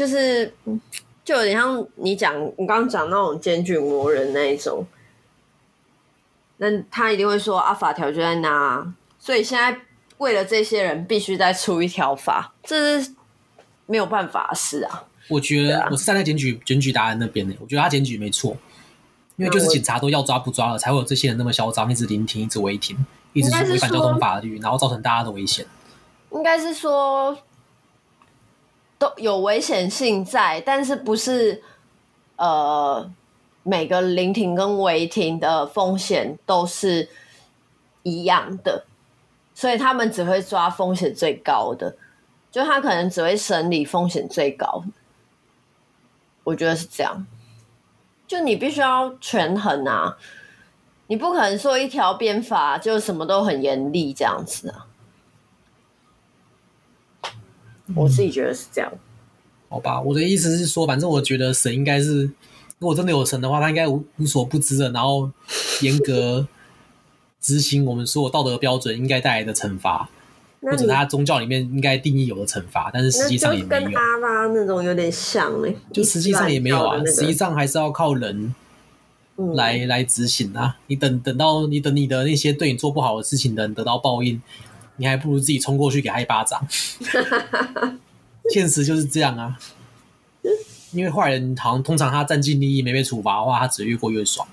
[0.00, 0.50] 就是
[1.22, 4.86] 就有点像你讲，你刚刚讲那种检举魔人那一种。
[6.56, 9.78] 那他一定会说啊，法条就在那，所以现在
[10.16, 13.14] 为了这些人，必须再出一条法，这是
[13.84, 15.04] 没有办法的事啊。
[15.28, 18.56] 我觉得我是站在检举检举达人那边的，我觉得他检举没错，
[19.36, 22.96] 因为就是警察都要抓不抓了，才会有这些人那么嚣张，一直临停，一直违停，
[23.34, 25.66] 一直违反交通法律，然后造成大家的危险。
[26.30, 27.36] 应该是说
[29.00, 31.60] 都有危险性在，但是不是
[32.36, 33.10] 呃。
[33.62, 37.06] 每个临停跟违停的风险都是
[38.02, 38.86] 一样的，
[39.54, 41.94] 所以他们只会抓风险最高的，
[42.50, 44.92] 就他可能只会审理风险最高的。
[46.42, 47.26] 我觉得是这样，
[48.26, 50.16] 就你必须要权衡啊，
[51.08, 54.86] 你不可能说一条鞭法就什么都很严厉这样子啊。
[57.94, 58.90] 我自己觉得是这样。
[58.92, 58.98] 嗯，
[59.68, 62.30] 好吧，我的意思是说，反正我觉得神应该是。
[62.78, 65.30] 如果真的有神的话，他应该无无所不知的，然后
[65.82, 66.48] 严格
[67.38, 70.08] 执行我们所有道德标准应该带来的惩罚，
[70.62, 73.82] 或者他宗教里面应该定义有的惩罚，但是实际上也没有。
[73.82, 78.54] 跟阿拉那种有点像哎，就实际上也没有啊，实际上还是要靠人
[79.36, 80.78] 来、嗯、来执行啊。
[80.86, 84.40] 你等等到你等你的那些对你做不好的事情的人得到报应，
[85.00, 86.62] 你还不如自己冲过去给他一巴掌。
[88.50, 89.58] 现实就是这样啊。
[90.92, 94.46] 因为坏人好像通常他占尽利益没被处罚的话，他只越过越爽。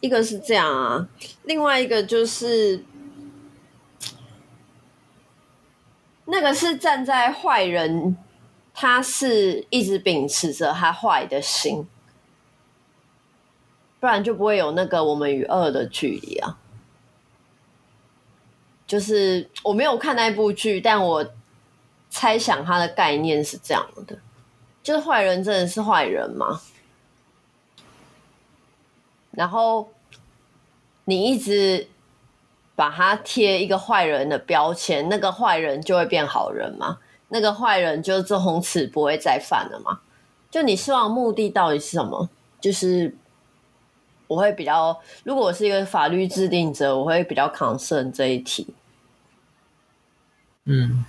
[0.00, 1.08] 一个是这样啊，
[1.44, 2.84] 另外一个就是
[6.26, 8.14] 那个是站在坏人，
[8.74, 11.86] 他是一直秉持着他坏的心，
[14.00, 16.58] 不然就不会有那个我们与恶的距离啊。
[18.94, 21.26] 就是我没有看那部剧，但我
[22.08, 24.16] 猜想它的概念是这样的。
[24.84, 26.60] 就是坏人真的是坏人吗？
[29.32, 29.90] 然后
[31.06, 31.88] 你一直
[32.76, 36.98] 把他贴一个坏人的标签，那个坏人就会变好人吗？
[37.30, 40.02] 那个坏人就从此不会再犯了吗？
[40.52, 42.28] 就你希望目的到底是什么？
[42.60, 43.12] 就是
[44.28, 48.72] 我会比较，如果我是一个法律制定者，我会比较扛胜这一题。
[50.64, 51.04] 嗯。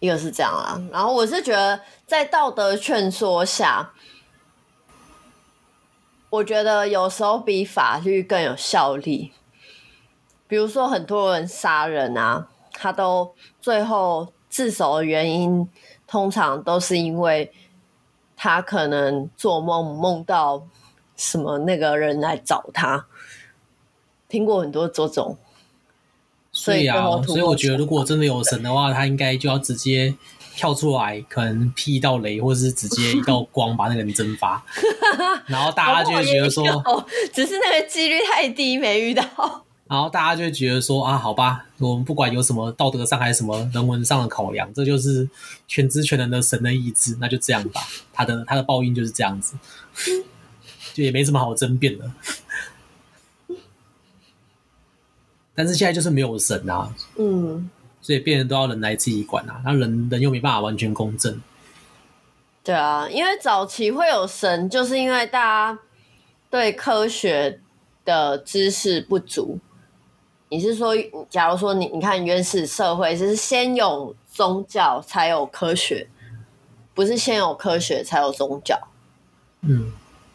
[0.00, 3.90] 一个是这样啊，然后我是觉得在道德劝说下，
[6.30, 9.32] 我觉得有时候比法律更有效力。
[10.46, 15.68] 比如说很多人杀人啊，他都最后自首的原因，
[16.06, 17.52] 通常都是因为
[18.36, 20.64] 他可能做梦梦到
[21.16, 23.04] 什么那个人来找他，
[24.28, 25.36] 听过很多这种。
[26.58, 30.14] 所以啊，所以我觉得，如果真的有神的话，他应该就要直接
[30.56, 34.62] 跳出来，可能劈一道雷，或者是直接一道 光把那个人蒸发，
[35.46, 36.64] 然后大家就会觉得说，
[37.32, 39.24] 只是那个几率太低，没遇到。
[39.86, 45.26] 然后大家就会觉得说啊，好吧，我们不管有什么道德上还是什么人文上的考量，这就是
[45.66, 47.80] 全知全能的神的意志，那就这样吧。
[48.12, 49.56] 他的他的报应就是这样子，
[50.92, 52.04] 就也没什么好争辩的。
[55.58, 57.68] 但是现在就是没有神啊，嗯，
[58.00, 61.42] 所以变人都要人来自己管啊，那人人又没办法完全公正。
[62.62, 65.78] 对啊，因为早期会有神，就是因为大家
[66.48, 67.60] 对科学
[68.04, 69.58] 的知识不足。
[70.48, 70.94] 你是说，
[71.28, 76.06] 假如说你你看原始社会，就是先有宗教才有科学，
[76.94, 78.78] 不是先有科学才有宗教？
[79.62, 79.90] 嗯，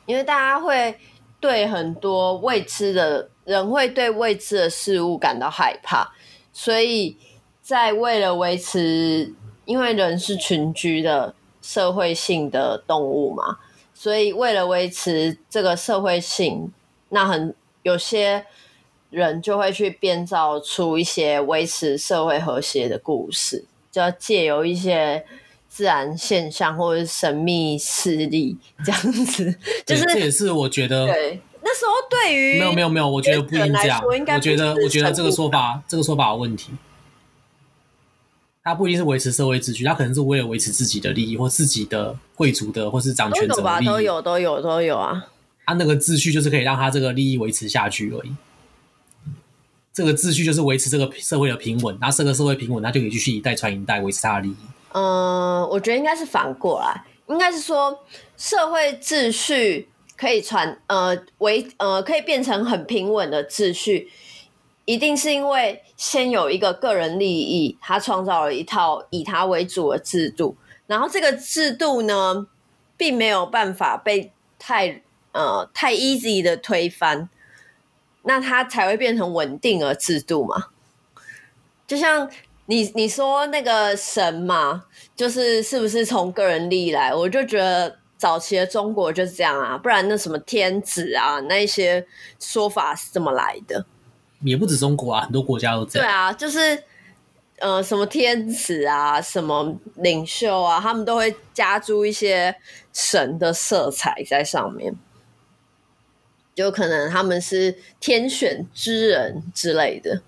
[0.06, 1.00] 因为大家会
[1.40, 6.12] 对很多未知的人会对未知的事物感到害怕，
[6.52, 7.18] 所以
[7.62, 9.34] 在为了维持，
[9.66, 13.58] 因为人是群居的社会性的动物嘛，
[13.94, 16.72] 所以为了维持这个社会性，
[17.10, 18.46] 那很有些
[19.10, 25.26] 人就会去编造出一些维持社会和谐的故事，就要借由一些。
[25.76, 29.52] 自然现象或者神秘势力这样子，
[29.84, 34.02] 就是这也是我觉得对那时候对于没有没有没有，我觉得不应这样。
[34.04, 36.72] 我觉得我觉得这个说法这个说法有问题。
[38.66, 45.26] 他不一定是维持社会秩序，他可能是为了维持自己的利益或自己的贵族的或是掌权者的利益，都有都有都有啊。
[45.66, 48.34] 他那个秩序就是可以让他这个利益维持下去而已。
[49.94, 54.56] 这个秩序就是维持这个社会的平稳，然后这个社会平稳，他就可以继续一代传一代维持他的利益。
[54.94, 58.00] 嗯，我觉得应该是反过来，应该是说
[58.38, 59.90] 社会秩序
[60.24, 64.10] 可以传呃为呃可以变成很平稳的秩序，
[64.86, 70.56] 一定是因为先有一个个人利益，他创造了一套以他为主的制度，
[70.88, 72.48] 然后这个制度呢，
[72.96, 75.02] 并没有办法被太
[75.34, 77.28] 呃太 easy 的推翻，
[78.22, 80.68] 那它才会变成稳定的制度嘛，
[81.86, 82.30] 就像。
[82.66, 84.86] 你你说那个神嘛，
[85.18, 87.14] 就是是不是从个人利益来？
[87.14, 92.08] 我就觉得早期的中国就是这样啊，不然那什么天子啊，那一些
[92.40, 93.86] 说法是怎么来的？
[94.40, 96.08] 也不止中国啊，很多国家都这样。
[96.08, 96.82] 对啊，就是
[97.58, 102.56] 呃，什么天子啊，什么领袖啊，他们都会加注一些
[102.94, 104.96] 神的色彩在上面，
[106.56, 110.22] 就可能他们是天选之人之类的。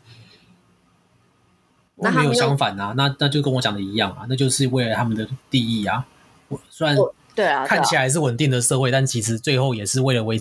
[1.95, 6.05] 那没有相反啊，那那就跟我讲的一样啊，那就是为了他们的利益啊。
[6.49, 6.97] 我虽然
[7.35, 10.37] 对啊，看起来是稳定的社会，但其实最后也是为了维，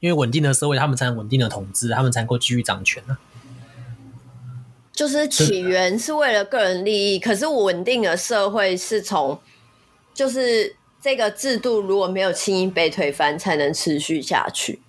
[0.00, 3.18] 因为稳定的社会，他们才能稳定的统治，他们才能够继续掌权呢。
[4.92, 9.38] 就是起源是为了个人利益，可是稳定的社会是从，
[10.12, 14.80] 就是这个制度如果没有轻易被推翻，才能持续下去。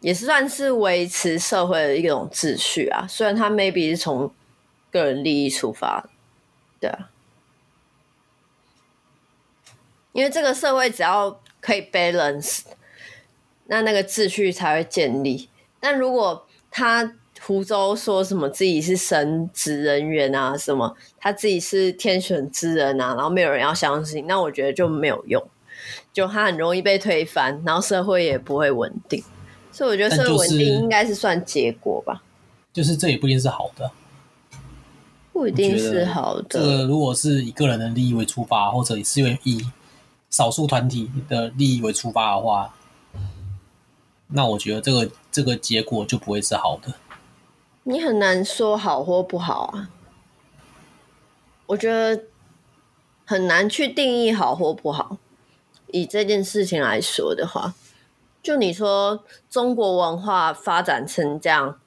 [0.00, 4.32] 也是算是维持社会的一种秩序啊，虽然它 maybe 是从
[4.90, 6.08] 个人利益出发，
[6.80, 7.10] 对啊，
[10.12, 12.60] 因为这个社会只要可以 balance，
[13.66, 15.48] 那那个秩序才会建立。
[15.80, 25.42] 但如果他胡诌说什么自己是神职人员啊，什么他自己是天选之人啊，然后没有人要相信，那我觉得就没有用，
[26.12, 29.24] 就他很容易被推翻，然后社会也不会稳定。
[29.72, 32.22] 所以我觉得社会稳定应该是算结果吧，
[32.72, 33.90] 就是这也不一定是好的，
[35.32, 36.44] 不一定是好的。
[36.50, 39.66] 这个如果是以个人的利益为出发，或者是因为以
[40.32, 42.74] 少数团体的利益为出发的话，
[44.26, 46.94] 那我觉得这个这个结果就不会是好的。
[47.84, 49.90] 你很难说好或不好啊，
[51.66, 52.24] 我觉得
[53.24, 55.18] 很难去定义好或不好。
[55.88, 57.74] 以这件事情来说的话。
[58.42, 61.78] 就你说中国文化发展成这样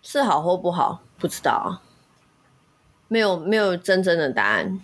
[0.00, 1.02] 是好或不好？
[1.18, 1.82] 不知道啊，
[3.08, 4.80] 没有没有真正的答案。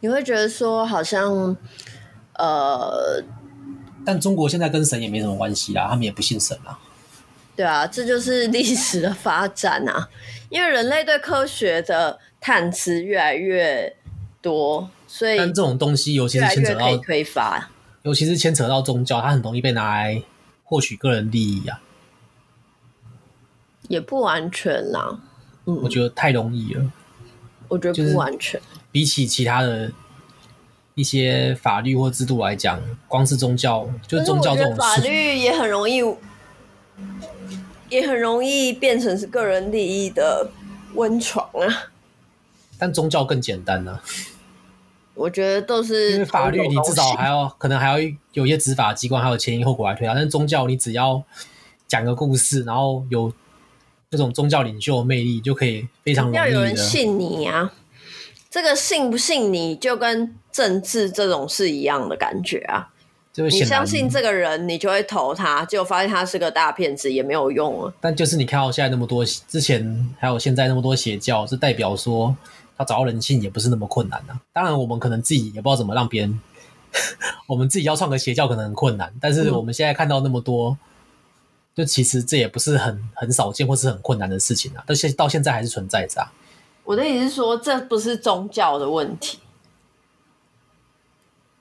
[0.00, 1.56] 你会觉得说好像
[2.34, 3.22] 呃，
[4.04, 6.78] 但中国现在跟神也没什么关系啦，他们也不信神啊。
[7.56, 10.08] 对啊，这就是历史的发展啊，
[10.48, 13.96] 因为人类对科学的探知越来越
[14.40, 14.88] 多。
[15.08, 17.66] 所以，但这种东西，尤其是牵扯到推翻，
[18.02, 20.22] 尤其是牵扯到宗教，它很容易被拿来
[20.62, 21.80] 获取个人利益啊。
[23.88, 25.18] 也不完全啦，
[25.64, 26.92] 嗯，我觉得太容易了。
[27.68, 28.60] 我觉得不完全。
[28.90, 29.92] 比起其他的
[30.94, 36.02] 一些法律或制度来讲，光是宗教，就是宗教这种法律也很容易，
[37.88, 40.50] 也很容易变成是个人利益的
[40.94, 41.92] 温床啊。
[42.78, 44.02] 但宗教更简单呢、啊。
[45.14, 47.98] 我觉得都是因为法律，你至少还要可能还要
[48.34, 50.14] 有一些执法机关，还有前因后果来推啊。
[50.14, 51.20] 但是宗教，你只要
[51.88, 53.32] 讲个故事，然后有
[54.10, 56.36] 这种宗教领袖的魅力，就可以非常容易。
[56.36, 57.72] 要有人信你啊！
[58.50, 62.88] 这个信不信你就跟政治这种是一样的感觉啊。
[63.32, 67.92] 就是你相信这个人，你就会投他，结果发现他是个大骗子，也没有用啊。
[68.00, 72.36] 但就是你看到现在那么多，之前还有现在那么多邪教，是代表说。
[72.80, 74.40] 他找到人性也不是那么困难啊。
[74.52, 76.40] 当然，我们可能自己也不知道怎么让别人，
[77.48, 79.12] 我们自己要创个邪教可能很困难。
[79.20, 80.78] 但是我们现在看到那么多，嗯、
[81.78, 84.82] 就其实这也不是很很少见或是很困难的事情啊。
[84.84, 86.26] 但现到现在还是存在着啊。
[86.82, 89.38] 我的意思是说，这不是宗教的问题，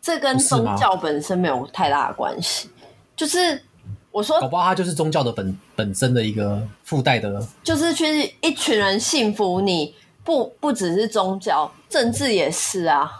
[0.02, 2.72] 这跟宗教本身没有太大的关系。
[3.16, 3.64] 就是
[4.10, 9.94] 我说，搞不好它就是宗教的本本身的一个附带的，就是去一群人信服你，
[10.24, 13.12] 不不只是宗教，政治也是啊，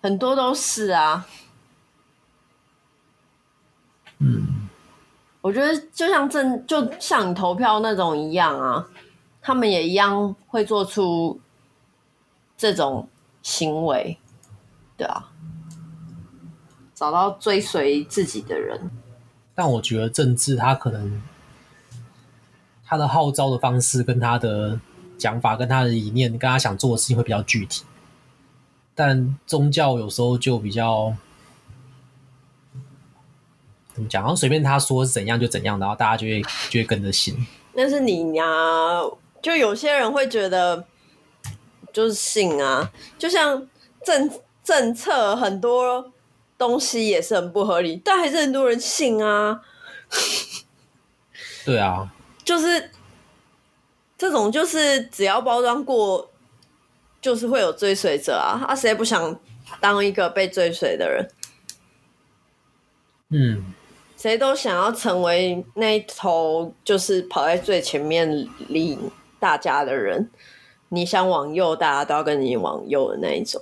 [0.00, 1.26] 很多都是啊。
[4.20, 4.53] 嗯，
[5.44, 8.88] 我觉得就像政，就像你投票那种一样啊，
[9.42, 11.38] 他们也一样会做出
[12.56, 13.06] 这种
[13.42, 14.16] 行为，
[14.96, 15.30] 对啊，
[16.94, 18.90] 找到追随自己的人。
[19.54, 21.20] 但我觉得政治，他可能
[22.86, 24.80] 他的号召的方式，跟他的
[25.18, 27.84] 讲法，跟他的理念，跟他想做的事情会比较具体。
[28.94, 31.14] 但宗教有时候就比较。
[33.94, 34.22] 怎么讲？
[34.22, 37.34] 然后随便他说是怎样就怎样，然后大家就会就会跟着信。
[37.74, 38.44] 那是你呀，
[39.40, 40.84] 就有些人会觉得
[41.92, 43.68] 就是信啊，就像
[44.04, 44.30] 政
[44.64, 46.12] 政策很多
[46.58, 49.60] 东西也是很不合理，但还是很多人信啊。
[51.64, 52.12] 对啊，
[52.44, 52.90] 就是
[54.18, 56.30] 这种，就是只要包装过，
[57.20, 58.64] 就是会有追随者啊。
[58.68, 59.40] 啊，谁不想
[59.80, 61.30] 当一个被追随的人？
[63.30, 63.74] 嗯。
[64.24, 68.98] 谁都想要成为那一头，就是跑在最前面领
[69.38, 70.30] 大家的人。
[70.88, 73.60] 你想往右，大家都要跟你往右的那一种。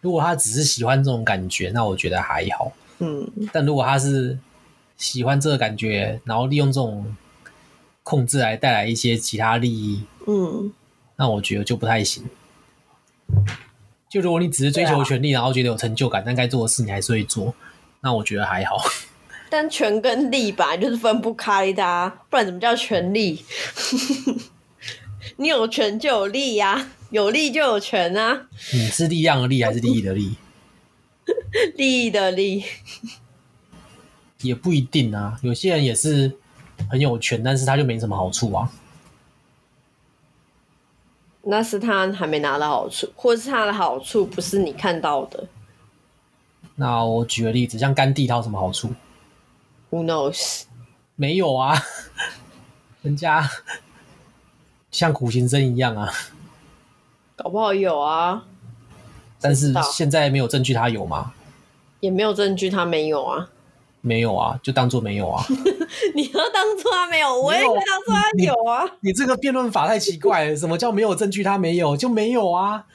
[0.00, 2.72] 如果他只是喜欢这种感觉，那我觉得还好。
[3.00, 4.38] 嗯，但如果他是
[4.96, 7.14] 喜欢这个感觉，然后利用这种
[8.02, 10.72] 控制来带来一些其他利益，嗯，
[11.16, 12.24] 那我觉得就不太行。
[14.08, 17.54] 就如果你只是追求权力，然后觉得有成就感，但该做的事你还是会做。
[18.00, 18.78] 那我觉得还好，
[19.50, 23.44] 但权跟利吧，就是分不开的啊，不然怎么叫权利？
[25.36, 28.48] 你有权就有利呀，啊，有利就有权啊。
[28.72, 30.36] 你是力量的力还是利益的利？
[31.76, 32.64] 利益的利，
[34.42, 35.38] 也不一定啊。
[35.42, 36.32] 有些人也是
[36.90, 38.70] 很有权，但是他就没什么好处啊。
[41.42, 45.46] 那是他还没拿到好处，或是他的好处不是你看到的。
[46.80, 48.94] 那我举个例子，像甘地他有什么好处
[49.90, 50.62] ？Who knows？
[51.16, 51.76] 没有啊，
[53.02, 53.50] 人家
[54.92, 56.08] 像苦行僧一样啊，
[57.34, 58.44] 搞不好有啊。
[59.40, 61.32] 但是现在没有证据他有吗？
[61.98, 63.50] 也没有证据他没有啊。
[64.00, 65.44] 没有啊，就当做没有啊。
[66.14, 68.84] 你要当做他没有，我也可以当做他有啊。
[69.00, 72.86] 你，你这个辩论法太奇怪了，什么叫没有证据他没有就没有啊？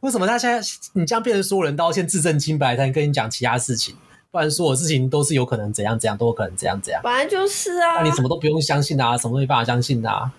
[0.00, 0.60] 为什么他现在
[0.92, 3.96] 你这样变成所有人都要先自证清白，才能跟你讲其他事情？
[4.30, 7.00] 不然所有事情都是有可能怎样怎样，都有可能怎样怎样。
[7.02, 10.30] 本来就是啊，那你什么都不用相信啊，什么都没办法相信啊。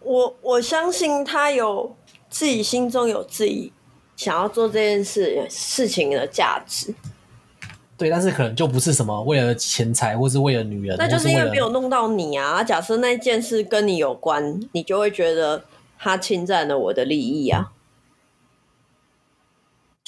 [0.00, 1.96] 我我相信他有
[2.28, 3.72] 自己心中有自己
[4.14, 6.94] 想要做这件事事情的价值。
[7.96, 12.62] 对，但是可能就不是什么为了钱财，或是为了女人，那就是因为没有弄到你啊。
[12.62, 15.64] 假设那件事跟你有关，你就会觉得
[15.98, 17.72] 他侵占了我的利益啊。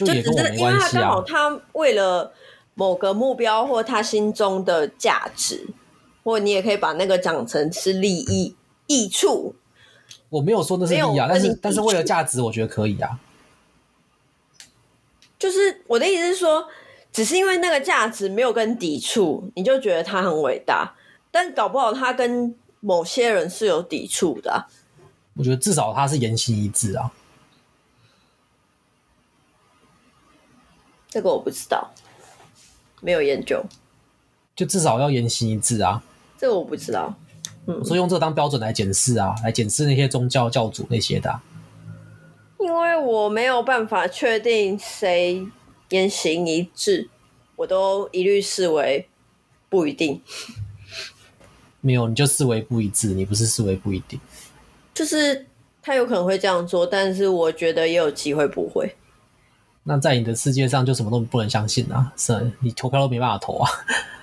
[0.07, 2.33] 就只是因为他刚好他为了
[2.75, 5.67] 某个目标或他心中的价值，
[6.25, 8.55] 或你也可以把那个讲成是利益
[8.87, 9.55] 益处。
[10.29, 13.19] 我没有说那是利益啊，但是但是为了价值，我觉得可以啊。
[15.39, 16.67] 就是我的意思是说，
[17.13, 20.95] 只是因为那个价值没有跟抵触，你就觉得他很伟大，
[21.31, 24.67] 但搞不好他跟某些人是有抵触的啊。
[25.35, 27.11] 我觉得至少他是言行一致啊。
[31.11, 31.91] 这个我不知道，
[33.03, 33.63] 没有研究。
[34.57, 36.03] 就至少要言行一致啊。
[36.39, 37.15] 这个我不知道。
[37.67, 41.43] 嗯，所以用这个当标准来检视啊，来检视那些宗教教主那些的啊。
[42.59, 45.47] 因为我没有办法确定谁
[45.89, 47.09] 言行一致，
[47.57, 49.09] 我都一律视为
[49.69, 50.23] 不一定。
[51.81, 54.21] 没有，你就视为不一致，你不是视为不一定。
[54.93, 55.47] 就是
[55.83, 58.95] 他有可能会这样做，但是我觉得也有机会不会。
[59.85, 62.13] 那在你的世界上，就什么都不能相信啊！
[62.17, 63.71] 是，你投票都没办法投啊。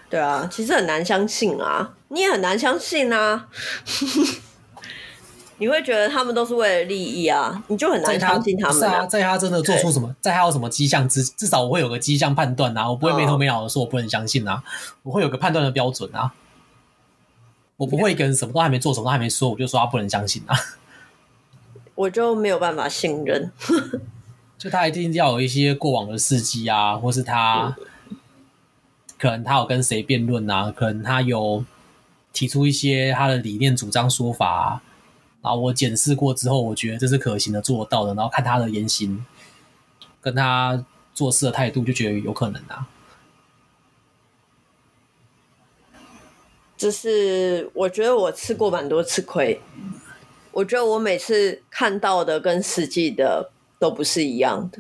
[0.10, 3.48] 对啊，其实很难相信啊，你也很难相信啊。
[5.60, 8.90] 你会觉得他们都是为了利益啊，你就很难相信他们啊。
[8.90, 14.64] 是啊，在他真的做出什么，在他有什么迹象之，至少我会有个迹象判断啊，我不会没头没脑的说我不能相信啊，
[15.02, 16.32] 我会有个判断的标准啊。
[17.78, 20.56] 我不会一个人什么都还没做，什么都还没说，我就说他不能相信啊。
[21.96, 23.52] 我就没有办法信任。
[24.58, 27.76] 就他一定要有一些过往的事迹啊，或是他
[29.20, 31.64] 可能他有跟谁辩论啊，可能他有
[32.34, 34.82] 提出一些他的理念、主张、说法啊，
[35.42, 39.26] 然后我检视过之后，我觉得这是可行的、做得到的，然后看他的言行
[40.22, 40.84] 跟他
[41.14, 42.88] 做事的态度，就觉得有可能啊。
[46.76, 49.60] 就是我觉得我吃过蛮多次亏，
[50.52, 53.50] 我觉得我每次看到的跟实际的
[53.80, 54.80] 都不是一样的，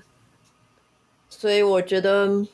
[1.30, 2.45] 所以我觉得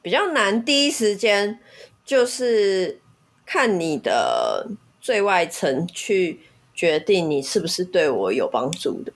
[0.00, 1.58] 比较难第一时间
[2.04, 3.00] 就是
[3.44, 4.68] 看你的
[5.00, 6.40] 最外层去
[6.74, 9.12] 决定你是不是对我有帮助的。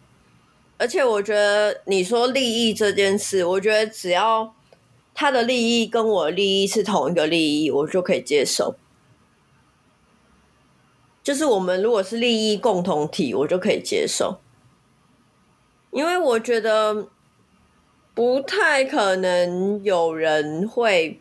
[0.78, 4.52] 而且我觉得你说利益这件事，我觉得只要
[5.14, 8.74] 他的利益跟我利益是同一个利益，我就可以接受。
[11.22, 14.40] 就是我们如果是利益共同体，我就可以接受，
[15.92, 17.06] 因为我觉得
[18.14, 21.20] 不太可能有人会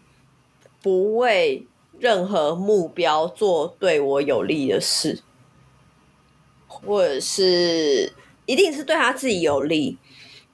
[0.82, 1.68] 不为
[2.00, 5.22] 任何目标做对我有利的事，
[6.68, 8.12] 或者是
[8.46, 9.98] 一定是对他自己有利，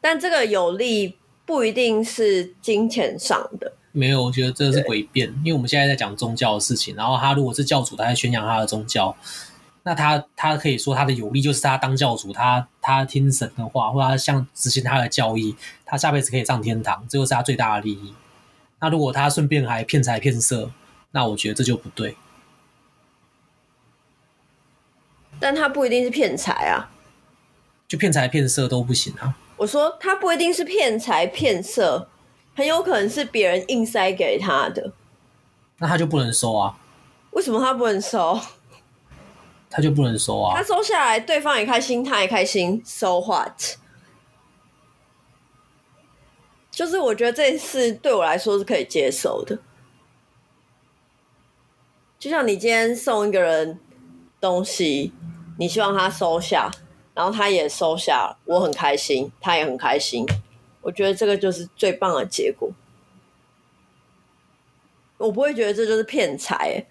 [0.01, 1.15] 但这个有利
[1.45, 3.71] 不一定是金钱上的。
[3.93, 6.95] 没有，我觉得这是诡辩，因为我们现在在讲宗教的事情。
[6.95, 9.15] 然后他如果是教主，他在宣扬他的宗教，
[9.87, 18.13] 那他他可以说他的有利就是他当教主，他他听神的话，或者他像执行他的教义，他下辈子可以上天堂，这就是他最大的利益。
[18.81, 20.69] 那如果他顺便还骗财骗色，
[21.11, 22.17] 那我觉得这就不对。
[25.39, 26.91] 但他不一定是骗财啊，
[27.87, 29.37] 就骗财骗色都不行啊。
[29.55, 32.09] 我说他不一定是骗财骗色。
[32.57, 34.91] 很有可能是别人硬塞给他的，
[35.77, 36.77] 那他就不能收啊？
[37.31, 38.37] 为什么他不能收？
[39.69, 40.55] 他就不能收啊？
[40.55, 43.77] 他收下来，对方也开心，他也开心，so what？
[46.71, 49.57] 就是我觉得这次对我来说是可以接受的。
[52.19, 53.79] 就像你今天送一个人
[54.39, 55.11] 东西，
[55.57, 56.71] 你希望他收下，
[57.13, 60.25] 然后他也收下，我很开心，他也很开心。
[60.81, 62.71] 我觉得这个就是最棒的结果，
[65.17, 66.85] 我不会觉得这就是骗财，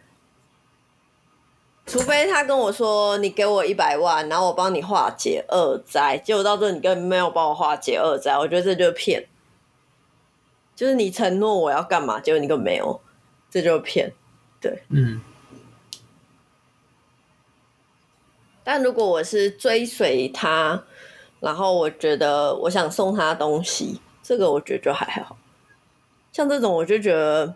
[1.87, 9.26] 除非他跟我说，你给我一百万，然后我帮你化解恶灾，结果到最后你根本没有帮我化解恶灾，我觉得这就是骗，
[10.74, 13.01] 就是你承诺我要干嘛，结果你根本没有，
[13.51, 14.12] 这就是骗，
[14.61, 15.20] 对，嗯。
[18.64, 20.84] 但如果我是追随他。
[21.39, 25.37] 然后我觉得，我想送他东西，这个我觉得就还好。
[26.32, 27.55] 像这种，我就觉得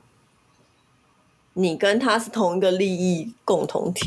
[1.55, 4.07] 你跟他是同一个利益共同体，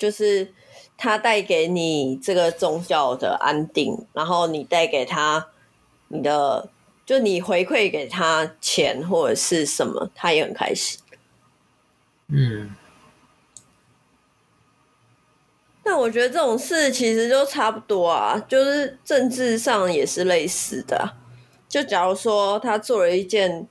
[0.00, 0.54] 就是
[0.96, 5.48] 他带给你这个宗教的安定，然后你带给他
[6.08, 6.70] 你的，
[7.04, 10.98] 就你回馈给他钱或者是什么，他也很开心。
[12.28, 12.74] 嗯。
[15.84, 21.16] 那我觉得这种事其实就差不多啊，就是政治上也是类似的。
[21.68, 23.68] 就假如说他做了一件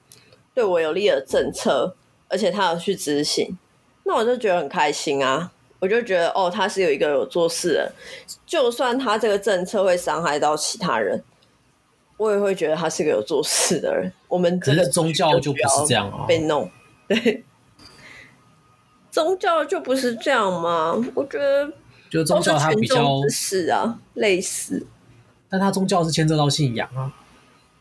[0.54, 1.96] 对我有利的政策，
[2.28, 3.58] 而且他有去执行，
[4.04, 5.52] 那我就觉得很开心啊。
[5.80, 7.92] 我就觉得哦，他是有一个有做事的人，
[8.46, 11.24] 就算他这个政策会伤害到其他人，
[12.18, 14.12] 我也会觉得他是个有做事的人。
[14.28, 16.70] 我们这个宗教就不是这样啊，被弄，
[17.08, 17.44] 对，
[19.10, 20.96] 宗教就不是这样吗？
[21.16, 21.72] 我觉得。
[22.10, 24.88] 就宗教它比较是啊，类似，
[25.48, 27.14] 但它宗教是牵涉到信仰啊。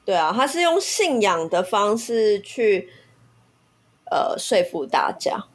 [0.05, 2.91] 对啊，他是用信仰的方式去
[4.11, 5.47] 呃说服大家，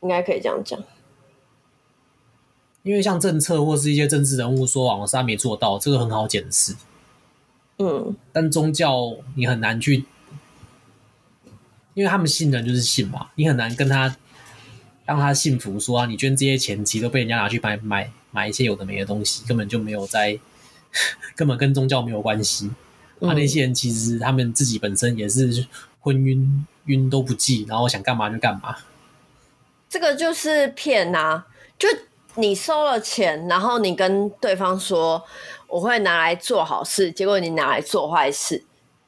[0.00, 0.78] 应该可以这样讲。
[2.82, 6.74] 因为像政策或是一些政治人物说网上没做到，这个很好检视。
[7.78, 10.04] 嗯，但宗教你很难去，
[11.94, 14.16] 因为他们信的人就是信嘛，你很难跟他。
[15.06, 20.38] 让他信服，说啊，你捐这些钱，其实都被人家拿去买买买一些有的没的东西，根本就没有在，
[21.34, 22.70] 根本跟宗教没有关系。
[23.20, 25.66] 嗯、啊，那些人其实他们自己本身也是
[26.00, 28.76] 昏晕晕都不济，然后想干嘛就干嘛。
[29.88, 31.46] 这个就是骗啊！
[31.78, 31.88] 就
[32.34, 35.22] 你收了钱，然后你跟对方说
[35.66, 38.62] 我会拿来做好事，结果你拿来做坏事，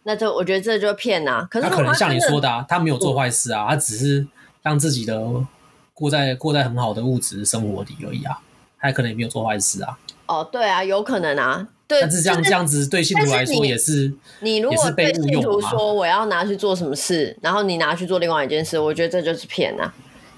[0.05, 1.47] 那就我觉得这就骗啊。
[1.51, 4.26] 可是他可能像你说的啊，他没有做坏事啊，他只是
[4.62, 5.47] 让自己的。
[5.93, 8.41] 过在过在很好的物质生活里而已啊，
[8.81, 9.99] 他可能也没有做坏事啊。
[10.24, 11.68] 哦，对啊，有可能啊。
[11.87, 19.93] 对，但是这样、就是、这样子对信徒来说也是，是你，你如果对信徒说我要拿去做什么事，然后你拿去做另外一件事，我觉得这就是骗啊。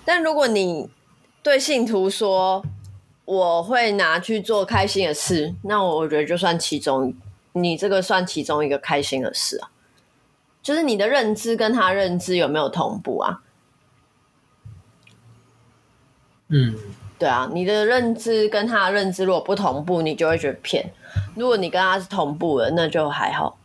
[0.04, 0.90] 但如果你
[1.42, 2.64] 对信徒说
[3.24, 7.14] 我会拿去做开心的事，那我觉得就算其中，
[7.52, 9.70] 你这个算其中一个开心的事啊，
[10.62, 13.42] 就是你的认知跟他认知有没有同步啊？
[16.48, 16.76] 嗯，
[17.18, 20.84] 对啊，你的认知跟他的认知如果不同步，你就会觉得骗；
[21.36, 23.56] 如果你跟他是同步的，那就还好。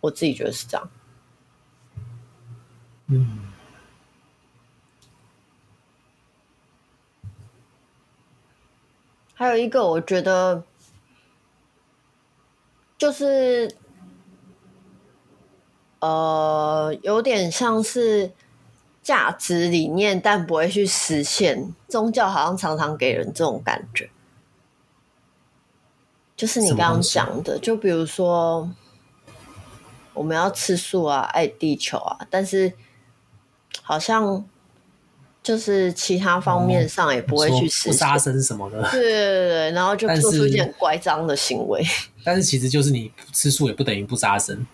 [0.00, 0.90] 我自己觉得是这样。
[3.08, 3.51] 嗯。
[9.42, 10.62] 还有一个，我觉得
[12.96, 13.74] 就是，
[15.98, 18.30] 呃，有点像是
[19.02, 21.74] 价值理念，但不会去实现。
[21.88, 24.08] 宗教好像常常给人这种感觉，
[26.36, 28.70] 就是你刚刚讲的，就比如说
[30.14, 32.74] 我们要吃素啊，爱地球啊，但是
[33.82, 34.48] 好像。
[35.42, 41.84] 就是其他方面上也不会去实现，不杀生什么的，对对对，然后就做出一件乖张的行为。
[42.22, 44.64] 但是其实就是你吃素也不等于不杀生。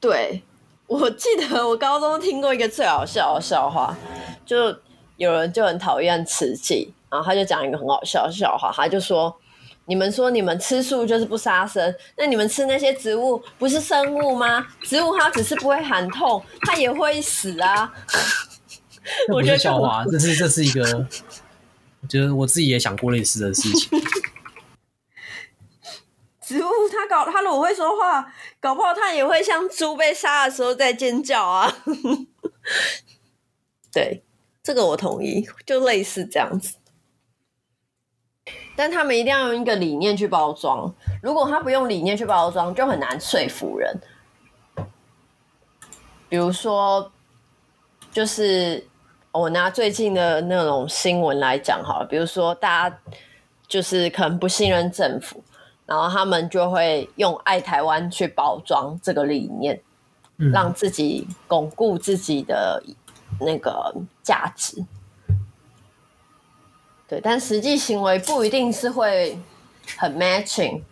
[0.00, 0.42] 对，
[0.86, 3.94] 我记得我高中听过一个最好笑的笑话，
[4.46, 4.74] 就
[5.16, 9.34] 有人就很讨厌慈济，然后他就讲一个很好笑的笑话，他就说
[9.84, 14.66] ：“你们说你们吃素就是不杀生，那你们吃那些植物不是生物吗？
[14.82, 17.92] 植物它只是不会喊痛，它也会死啊。”
[19.32, 21.06] 我觉得笑话，这是这是一个，
[22.02, 24.00] 我觉得我自己也想过类似的事情。
[26.40, 31.76] 植物它搞它如果会说话，搞不好它也会像猪被杀的时候在尖叫啊。
[33.92, 34.22] 对，
[34.62, 36.76] 这个我同意，就类似这样子。
[38.76, 44.00] 但他们一定要用一个理念去包装，如果他不用理念去包装，就很难说服人。
[46.28, 47.10] 比如说，
[48.12, 48.86] 就是。
[49.36, 52.98] 我拿最近的那种新闻来讲好了，比如说大家
[53.68, 55.42] 就是可能不信任政府，
[55.84, 59.80] 然后他们就会用爱台湾去包装这个理念，
[60.38, 62.82] 嗯，让自己巩固自己的
[63.40, 64.84] 那个价值。
[67.06, 69.38] 对，但实际行为不一定是会
[69.98, 70.82] 很 matching，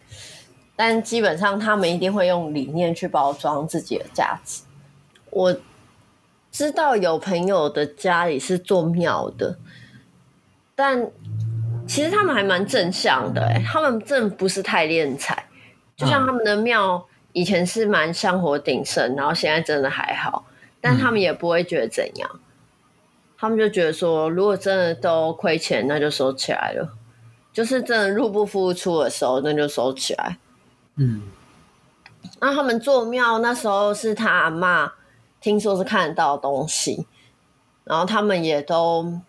[0.76, 4.62] 但基本上他们一定会用理念去包装自己的价值。
[5.30, 5.56] 我。
[6.54, 9.58] 知道有朋友的家里是做庙的，
[10.76, 11.10] 但
[11.84, 15.46] 其实他们还蛮正向的，欸，他们真不是太敛财，
[15.96, 20.46] 就像他们的庙以前是蛮香火鼎盛，然后现在真的还好，
[20.80, 22.30] 但他们也不会觉得怎样，
[23.36, 26.88] 他们就觉得说，如果真的都亏钱，那就收起来了，
[27.52, 30.38] 就是真的入不敷出的时候，那就收起来。
[30.98, 31.22] 嗯，
[32.38, 34.92] 那他们做庙那时候是他阿嬷。
[35.44, 37.06] 听说是看得到的东西，
[37.84, 39.20] 然后他们也都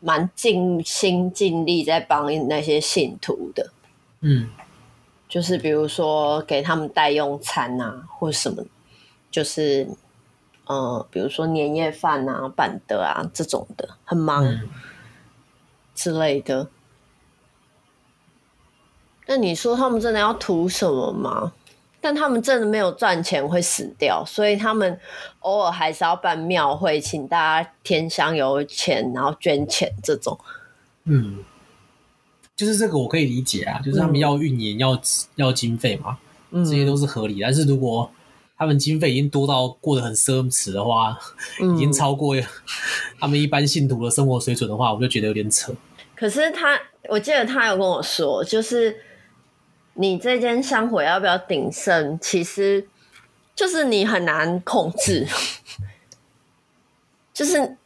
[0.00, 3.70] 蛮尽心尽力在帮那些信徒的，
[4.22, 4.50] 嗯，
[5.28, 8.64] 就是比如说给他们带用餐啊，或什么，
[9.30, 9.88] 就是
[10.66, 14.44] 呃，比如说年夜饭啊、办的啊这种的，很忙
[15.94, 16.66] 之类的。
[19.28, 21.52] 那你说他们真的要图什么吗？
[22.02, 24.98] 但他们真的没有赚钱会死掉，所以他们
[25.40, 30.38] 偶尔还是要办庙会，请大家添香油钱，然后捐钱这种。
[31.04, 31.44] 嗯，
[32.56, 35.00] 就是这个我可以理解啊，就是他们要运营、嗯、要
[35.34, 36.18] 要经费嘛，
[36.50, 37.38] 这些都是合理。
[37.42, 38.10] 但是如果
[38.56, 41.18] 他们经费已经多到过得很奢侈的话，
[41.60, 42.34] 嗯、已经超过
[43.18, 45.72] 他们一般信徒的生活水准的话，我就觉得有点扯。
[46.16, 46.78] 可是他，
[47.08, 48.96] 我记得他有跟我说，就是。
[49.94, 52.18] 你这间香火要不要鼎盛？
[52.20, 52.86] 其实
[53.54, 55.26] 就是你很难控制，
[57.34, 57.76] 就是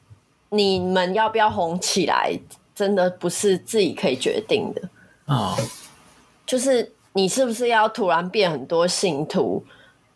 [0.50, 2.38] 你们要不要红起来，
[2.74, 4.88] 真的不是自己可以决定的
[5.26, 5.57] 啊。
[6.46, 9.64] 就是你是不是要突然变很多信徒，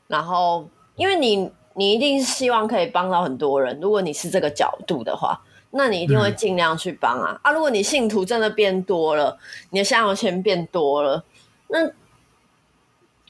[0.06, 7.52] 然后因为你你一定是希望可以帮到很多人，如果你是这个角度的话，那你一定会尽量去帮啊、嗯、啊！
[7.52, 9.38] 如果你信徒真的变多了，
[9.70, 11.24] 你的香油钱变多了。
[11.68, 11.90] 那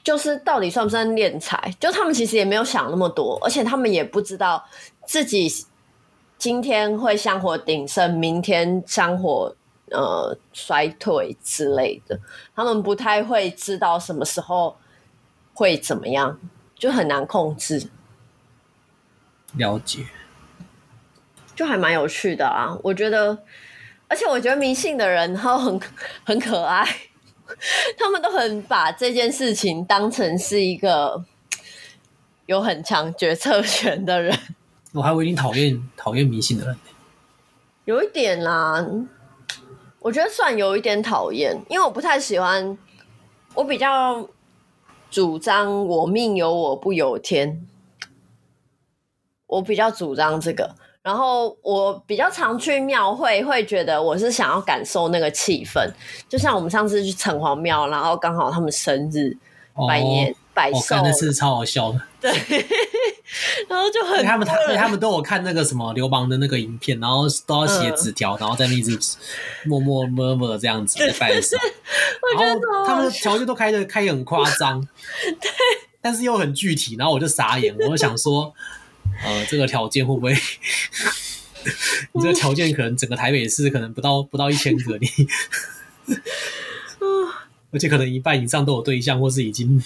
[0.03, 1.75] 就是到底算不算敛财？
[1.79, 4.65] 就他们其实也没有想那么多，而且他们也不知道
[5.05, 5.47] 自己
[6.37, 9.53] 今天会香火鼎盛，明天香火
[9.91, 12.19] 呃衰退之类的。
[12.55, 14.77] 他们不太会知道什么时候
[15.53, 16.39] 会怎么样，
[16.75, 17.89] 就很难控制。
[19.55, 20.05] 了解，
[21.55, 22.77] 就还蛮有趣的啊！
[22.83, 23.43] 我觉得，
[24.07, 25.79] 而且我觉得迷信的人他很
[26.23, 26.87] 很可爱。
[27.97, 31.23] 他们都很把这件事情当成是一个
[32.45, 34.37] 有很强决策权的人。
[34.93, 36.77] 我还以为你讨厌讨厌迷信的人，
[37.85, 38.85] 有一点啦，
[39.99, 42.77] 我觉得算有一点讨厌，因为我不太喜欢。
[43.55, 44.29] 我比较
[45.09, 47.67] 主张“我命由我不由天”，
[49.47, 50.75] 我比较主张这个。
[51.01, 55.89] 然后我比较常去庙会，会觉得我是想要感受那个气氛，
[56.27, 59.35] 就像我们上次去城隍庙，然后刚好他们生日，
[59.87, 62.01] 百年百寿，那次超好笑的。
[62.21, 62.29] 对，
[63.69, 68.99] 然后就很他们他他们都有看那个什么流氓的那个影片，然后都要写纸条，然后在那一直
[69.65, 71.63] 默默 murmur 这样子在拜的时候，
[72.41, 74.85] 然后他们的条件都开的开很夸张，
[75.39, 75.49] 对，
[76.01, 78.53] 但是又很具体，然后我就傻眼，我就想说，
[79.23, 80.33] 呃，这个条件会不会？
[82.13, 85.07] 你这个条件可能整个台北市可能不到不到一千个你，
[87.71, 89.83] 而且可能一半以上都有对象，或是已经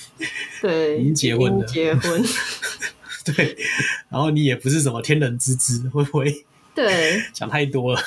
[0.61, 2.23] 对已经结婚了，结婚，
[3.25, 3.57] 对，
[4.09, 6.45] 然后你也不是什么天人之子，会不会？
[6.75, 8.01] 对，想太多了。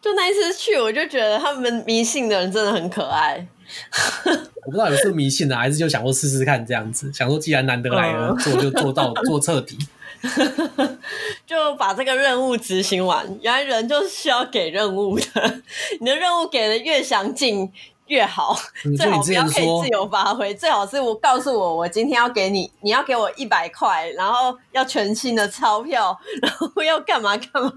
[0.00, 3.46] 就那一次去，我就觉得他们迷信的人真的很可爱。
[4.66, 9.78] 我不知道有是迷信的，还是就想说试试看这样子，想说既然难得来了，嗯、做就做到做彻底。
[11.46, 13.24] 就把这个任务执行完。
[13.40, 15.62] 原来人就是需要给任务的，
[16.00, 17.70] 你的任务给的越详尽
[18.08, 18.58] 越好，
[18.96, 20.52] 最好不要可以自由发挥。
[20.52, 27.70] 最好是我告诉我，我今天要给你，你要给我一百块，然后要全新的钞票，然后要干嘛干嘛，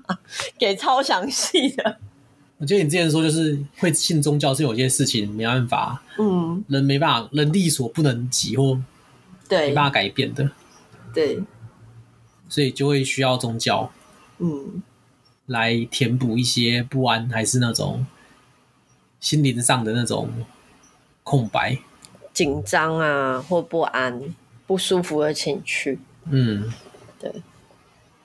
[0.57, 1.97] 给超详细的。
[2.61, 8.79] 我觉得你之前说就是会信宗教是有些事情没办法，嗯，人没办法，人力所不能及或
[9.49, 9.69] 对。
[9.69, 10.47] 没办法改变的，
[11.11, 11.41] 对。
[12.47, 13.91] 所以就会需要宗教，
[14.37, 14.83] 嗯，
[15.47, 18.05] 来填补一些不安，还是那种
[19.19, 20.29] 心灵上的那种
[21.23, 21.79] 空白、
[22.31, 24.21] 紧张啊，或不安、
[24.67, 25.97] 不舒服的情绪。
[26.25, 26.71] 嗯，
[27.19, 27.33] 对，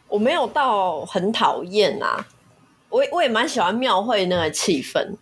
[0.09, 2.27] 我没有到很讨厌啊，
[2.97, 5.17] 我我也蛮喜欢庙会那个气氛。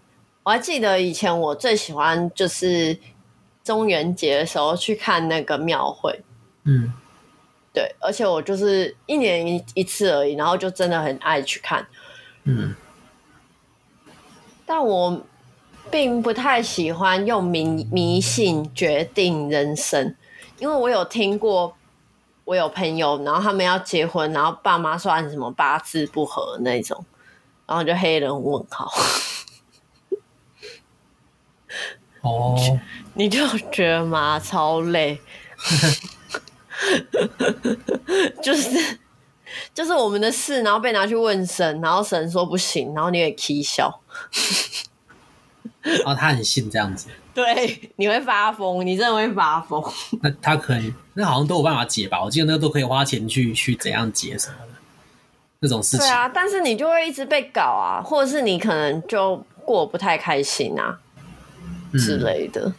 [0.45, 2.97] 我还记得以前我最喜欢就是
[3.65, 6.21] 中元节的时候去看那个庙会，
[6.65, 6.93] 嗯。
[7.73, 11.85] 对，而且我就是一年一一次而已，然后就真的很爱去看。
[12.45, 12.73] 嗯，
[14.65, 15.21] 但我
[15.91, 20.15] 并不太喜欢用迷迷信决定人生，
[20.61, 21.75] 因为我有听过，
[22.45, 27.05] 我有朋友，然后他们要结婚，然后爸妈说按什么八字不合那种，
[27.67, 28.91] 然后就黑人问号。
[32.23, 32.57] 哦，
[33.15, 34.39] 你就觉得吗？
[34.39, 35.21] 超累。
[38.43, 38.99] 就是
[39.73, 44.01] 就是我们的事，然后被拿去问神，然后神说不行，然后你也起笑。
[45.83, 47.09] 然后，他很信这样子。
[47.35, 49.83] 对，你会发疯，你真的会发疯。
[50.23, 52.23] 那他可以，那好像都有办法解吧？
[52.23, 54.74] 我记得那个都可以花钱去去怎样解什么的
[55.65, 56.01] 那种事情。
[56.01, 60.99] 对啊，但是你就会一直被搞啊，或者是你可能就过不太开心啊、
[61.93, 62.73] 嗯、之类的。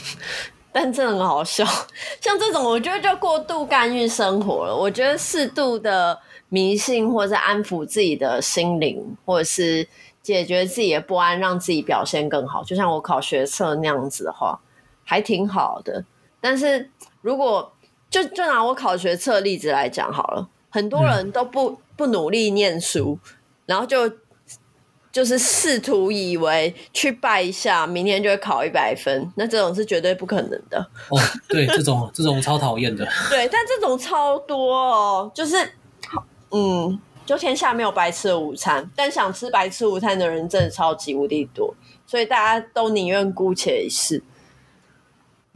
[0.70, 1.64] 但真的很好笑，
[2.20, 4.76] 像这种我觉得就过度干预生活了。
[4.76, 6.18] 我觉得适度的
[6.50, 9.88] 迷信，或者是安抚自己的心灵，或者是
[10.22, 12.62] 解决自己的不安，让自己表现更好。
[12.62, 14.60] 就像我考学测那样子的话，
[15.02, 16.04] 还挺好的。
[16.42, 16.90] 但是
[17.22, 17.72] 如果
[18.10, 23.18] 就就拿我考学测例子来讲好了，很多人都不不努力念书，
[23.66, 24.10] 然后就。
[25.12, 30.78] 就是试图以为去拜一下，明天就会考一百分，那这种是绝对不可能的。
[31.08, 31.18] 哦，
[31.48, 33.02] 对，这种这种超讨厌的。
[33.30, 35.56] 对，但这种超多哦，就是，
[36.50, 41.74] 嗯，就天下没有白吃的午餐，但想吃白吃午餐的人真的超级无敌多，
[42.06, 44.22] 所以大家都宁愿姑且一试，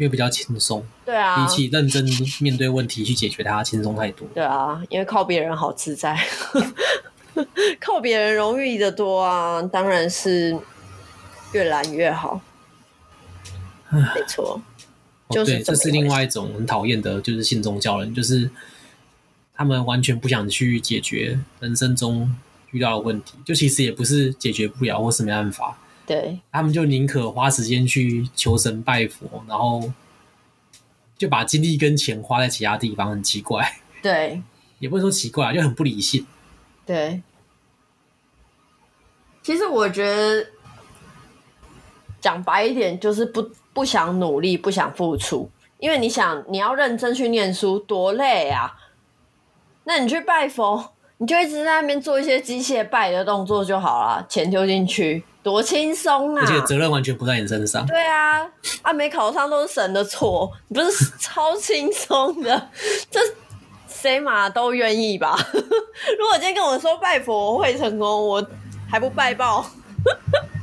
[0.01, 0.83] 因为比较轻松。
[1.05, 2.03] 对啊，比起认真
[2.41, 4.27] 面对问题去解决它，轻松太多。
[4.35, 6.19] 对啊，因为靠别人好自在。
[7.79, 10.59] 靠别人容易的多啊，当然是
[11.53, 12.41] 越懒越好。
[13.91, 14.59] 没错，
[15.29, 18.51] 就是、哦、对，这是另外一种很讨厌的，就是信宗教人，就是
[19.55, 22.35] 他们完全不想去解决人生中
[22.71, 25.79] 遇到的问题，就其实也不是解决不了或是没办法，
[26.11, 29.93] 对，他们就宁可花时间去求神拜佛，然后
[31.17, 33.77] 就把精力跟钱花在其他地方，很奇怪。
[34.03, 34.43] 对，
[34.81, 36.27] 也不能说奇怪，就很不理性。
[36.85, 37.23] 对，
[39.41, 40.45] 其实我觉得
[42.21, 45.49] 讲白一点，就是不不想努力，不想付出。
[45.79, 48.77] 因为你想，你要认真去念书，多累啊！
[49.85, 56.43] 那你去拜佛，你就一直在那边做一些机械拜的动作就好了，钱丢进去，多轻松啊！
[56.43, 57.87] 而且责任完全不在你身上。
[57.87, 58.47] 对啊，
[58.83, 62.71] 啊，没考上都是神的错，不是超轻松的，
[63.11, 63.21] 这。
[63.93, 65.37] 谁嘛都愿意吧？
[65.53, 68.47] 如果今天跟我说拜佛会成功，我
[68.89, 69.67] 还不拜报？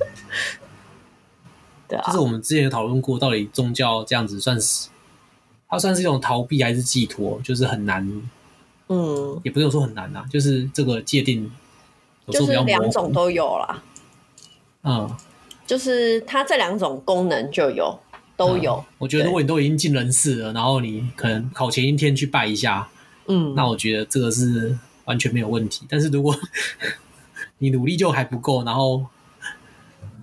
[1.88, 4.88] 对啊，就是我们之前有讨论过，到底宗教这样子算是
[5.70, 7.40] 它算是一种逃避还是寄托？
[7.44, 8.10] 就是很难，
[8.90, 11.52] 嗯，也不用说很难啊，就是这个界定
[12.26, 13.84] 有时候比较，就是两种都有啦。
[14.88, 15.18] 嗯，
[15.66, 18.00] 就是它这两种功能就有，
[18.38, 18.76] 都有。
[18.76, 22.88] 嗯、我觉得如果你都已经进人事了，然后你可能考前一天去拜一下，
[23.28, 25.86] 嗯，那我觉得这个是完全没有问题。
[25.90, 26.34] 但是如果
[27.60, 29.06] 你努力就还不够，然后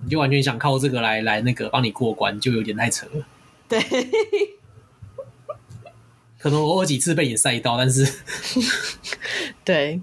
[0.03, 3.23] 你就完全想靠这个来来那个帮你过关，就有点太扯了。
[3.69, 3.79] 对，
[6.39, 8.11] 可能偶尔几次被你晒到，但是
[9.63, 10.01] 对。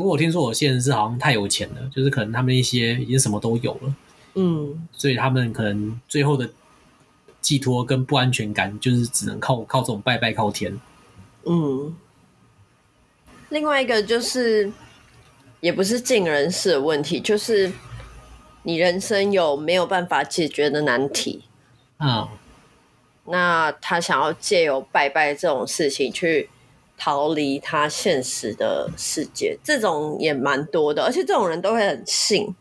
[0.00, 3.94] 不过我听说有些人是好像太有钱了，就是可能他们一些已经什么都有了，
[4.34, 6.48] 嗯，所以他们可能最后的
[7.42, 10.80] 寄托跟不安全感，就是只能靠靠这种拜拜靠天，
[11.44, 11.94] 嗯。
[13.50, 14.72] 另外一个就是，
[15.60, 17.70] 也不是尽人事的问题，就是
[18.62, 21.44] 你人生有没有办法解决的难题，
[21.98, 22.26] 嗯，
[23.26, 26.48] 那他想要借由拜拜这种事情去。
[27.02, 32.54] 逃离他现实的世界，这种也蛮多的，而且这种人都会很信，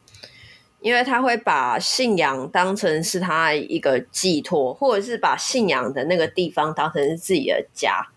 [0.80, 8.08] 因为他会把信仰当成是他一个寄托，或者是把信仰的那个地方当成是自己的家，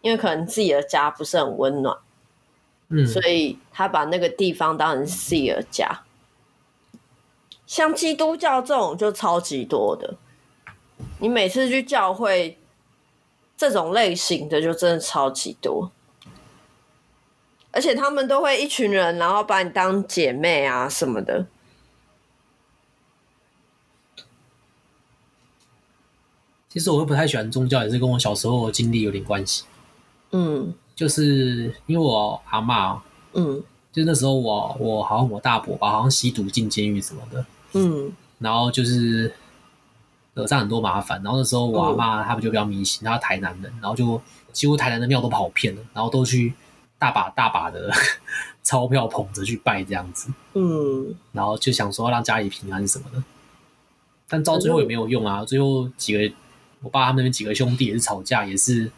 [0.00, 1.94] 因为可能自己的家不是很温暖，
[2.88, 6.04] 嗯，所以他把那个地方当成是自己的家。
[7.66, 10.14] 像基督教这种就超级多的，
[11.20, 12.56] 你每次去教会。
[13.56, 15.90] 这种类型的就真的超级多，
[17.70, 21.46] 而且他们都会一群人，然后把你当姐妹啊什么的。
[26.68, 29.64] 其实我会不太喜欢宗教，也是跟我小时候的经历有点关系。
[30.32, 33.00] 嗯，就是因为我阿嬷，
[33.32, 39.32] 嗯，就那时候我我好像我大伯吧，好像吸毒进监狱什么的，嗯，然后就是。
[40.36, 44.20] 惹上很多麻烦，然后那时候我阿妈他们就比较迷信，他台南人，然后就
[44.52, 46.52] 几乎台南的庙都跑遍了，然后都去
[46.98, 47.90] 大把大把的
[48.62, 53.24] 钞票捧着去拜这样子，嗯，然后就想说要让家里平安什么的，
[54.28, 56.34] 但到最后也没有用啊，最后几个
[56.82, 58.92] 我爸他们那边几个兄弟也是吵架，也是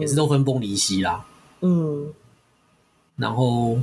[0.00, 1.26] 也是都分崩离析啦，
[1.60, 2.14] 嗯，
[3.16, 3.78] 然后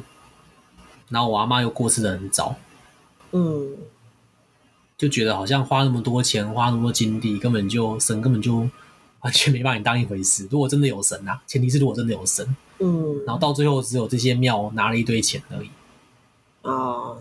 [1.10, 2.56] 然后我阿妈又过世的很早，
[3.32, 3.78] 嗯。
[4.98, 8.68] 就觉得好像花那么多钱，花那么多精力，根本就神根本就
[9.22, 10.48] 完全没把你当一回事。
[10.52, 12.46] 如果真的有神啊，前提是如果真的有神，
[12.80, 15.70] 嗯，然后到最后只有这些庙拿了一堆钱而已。
[16.62, 17.18] 哦，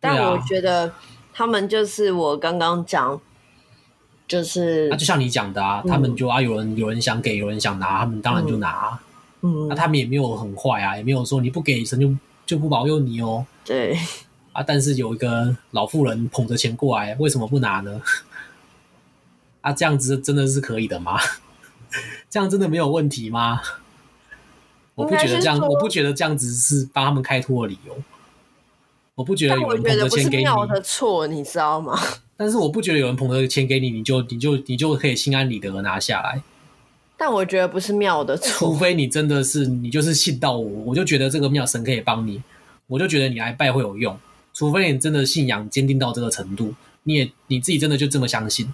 [0.00, 0.92] 但我觉得
[1.32, 3.20] 他们就是我刚刚讲，
[4.26, 8.98] 就是那就像你讲的啊，他们就啊，有人有人想给，有人想拿，他们当然就拿。
[9.42, 12.10] 嗯，那他们也没有很坏啊，也没有说你不给神就
[12.44, 13.46] 就不保佑你哦。
[13.64, 13.96] 对。
[14.56, 14.64] 啊！
[14.66, 18.00] 但是有一个老妇人捧着钱过来，为什么不拿呢？
[19.60, 21.18] 啊，这样子真的是可以的吗？
[22.30, 23.60] 这样真的没有问题吗？
[24.94, 27.96] 我不觉得这样，我不觉得这样子是帮他们开脱的理由。
[29.14, 31.98] 我不觉得有人捧着钱给你的错，你知道吗？
[32.36, 36.42] 但是我不觉得有人捧着钱给你，你就你就你就可以心安理得的拿下来。
[37.16, 42.42] 但我觉得不是庙的错，除非你真的是你就是信到我，我就觉得这个庙神可以帮你，
[42.86, 44.18] 我就觉得你来拜会有用。
[44.56, 48.72] 除非你真的信仰坚定到这个程度，你也你自己真的就这么相信，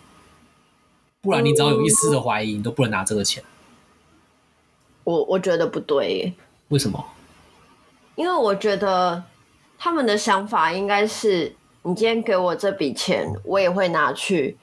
[1.20, 3.42] 不然你只要有一丝的怀疑，你都不能拿这个钱。
[5.02, 6.34] 我我觉得不对。
[6.68, 7.04] 为什么？
[8.14, 9.24] 因为我觉得
[9.76, 14.56] 他们的想法应该是，你今天给我这笔钱，我也会拿去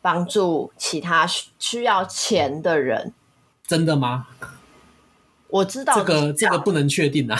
[0.00, 1.26] 帮助其他
[1.58, 3.12] 需要钱的人。
[3.66, 4.28] 真的吗？
[5.48, 7.36] 我知道这个这个不能确定啊。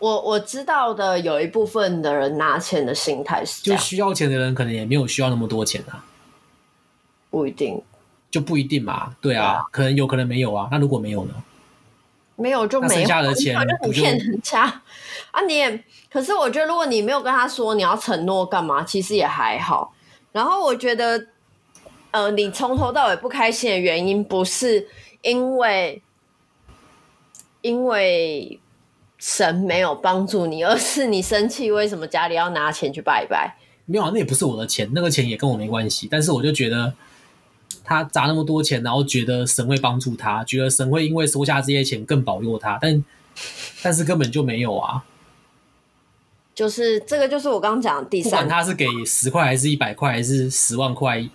[0.00, 6.04] 我我知道的有一部分的人拿钱的心态是，就需要钱的人可能也没有需要那么多钱啊，
[7.30, 7.80] 不一定，
[8.30, 11.34] 就不一定嘛，对啊，对啊，可能有可能没有啊，那如果没有呢？
[12.36, 14.62] 没有就没有，剩下的钱不就骗人家
[15.30, 15.42] 啊？
[15.46, 19.94] 你也，可是我觉得如果你没有跟他说你要承诺干嘛，其实也还好。
[20.32, 21.26] 然后我觉得，
[22.10, 24.88] 呃，你从头到尾不开心的原因不是
[25.20, 26.02] 因为，
[27.60, 28.58] 因为。
[29.20, 33.54] 神没有帮助你，而是你生气，为什么家里要拿钱去拜拜？
[33.84, 36.08] 没有啊，那也不是我的钱，那个钱也跟我没关系。
[36.10, 36.94] 但是我就觉得
[37.84, 43.04] 他砸那么多钱，然后觉得神会帮助他，觉得神会因为收下这些钱更保佑他，但
[43.82, 45.04] 但是根本就没有啊。
[46.54, 51.28] 就是这个，就是我刚刚讲的第三，不管他是给十块还是一百块还是十万块。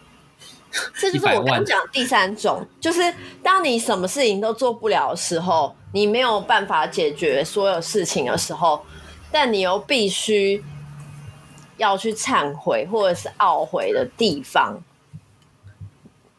[1.00, 3.02] 这就是我刚讲第三种，就是
[3.42, 8.86] 当你什么事情都做不了的时候，你没有办法解决所有事情的时候，
[9.32, 10.62] 但你又必须
[11.78, 14.84] 要去忏悔或者是懊悔的地方，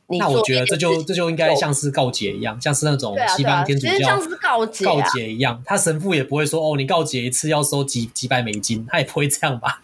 [0.08, 9.80] 那我觉得这就这就应该像是告解一样，像是那种西方天主教，告解、啊、告解一样，他神父也不会说哦，你告解一次要收几几百美金，他也不会这样吧？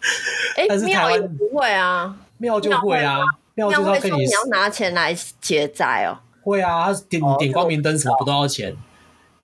[0.55, 3.17] 哎、欸， 但是台湾不会啊，庙就会啊，
[3.55, 6.21] 庙就会跟你要拿钱来结债哦。
[6.43, 8.77] 会啊，他点点光明灯什么不都要钱？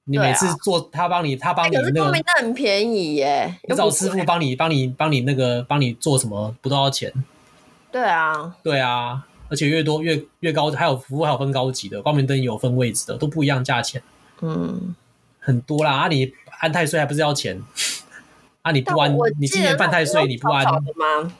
[0.09, 7.13] 你每次做他帮你，他帮你那个光明灯很便宜耶，你找师傅帮你帮你帮你那个帮你做什么不都要钱？
[7.91, 9.25] 对啊，对啊。
[9.51, 13.99] 而且越多越越高，还有服务还有分高级的，光明灯也有分位置的，都不一样价钱。
[14.41, 14.95] 嗯，
[15.39, 15.91] 很多啦。
[15.91, 17.59] 啊，你安太岁还不是要钱？
[18.61, 21.33] 啊，你不安，你今年犯太岁你不安的吗？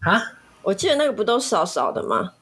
[0.00, 0.22] 啊？
[0.62, 2.32] 我记得那个不都少少的吗？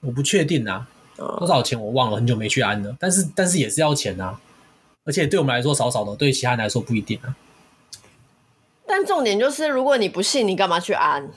[0.00, 0.86] 我不确定啊，
[1.16, 2.96] 多少钱我忘了，很久没去安了。
[2.98, 4.40] 但是但是也是要钱啊，
[5.08, 7.34] 而且对我们来说少少的，对其他人来说不一定啊。
[8.86, 11.30] 但重点就是，如果你不信，你干嘛去安？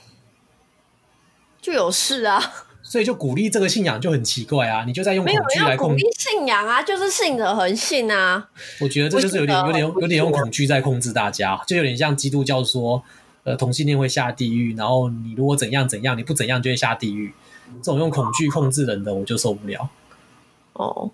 [1.60, 2.66] 就有事啊。
[2.82, 4.84] 所以就鼓励这个信仰就很奇怪啊！
[4.84, 8.50] 你就在用恐惧来控制信仰啊，就是信者恒信啊。
[8.80, 13.02] 我觉得这就是有点有点有点用恐惧在控制大家，就有点像基督教说，
[13.44, 17.32] 呃，同性恋会下地狱，然后你如果怎样怎样，你不怎样就会下地狱。
[17.82, 19.88] 这种用恐惧控制人的，我就受不了。
[20.74, 21.10] 哦，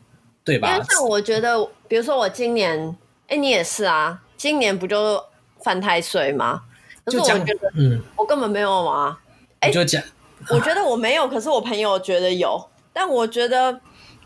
[0.49, 0.73] 对吧？
[0.73, 2.97] 因为像我觉得，比如说我今年，
[3.27, 5.23] 哎，你也是啊，今年不就
[5.63, 6.63] 犯太岁吗？
[7.05, 9.21] 可是我觉得，嗯，我根本没有啊。
[9.61, 10.03] 哎，就讲。
[10.51, 12.67] 我觉得我没有，可是我朋友觉得有。
[12.93, 13.79] 但我觉得，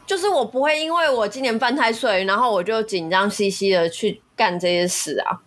[0.07, 5.41] 就是我不会因为我今年犯太岁，然后我就紧张兮兮的去干这些事啊。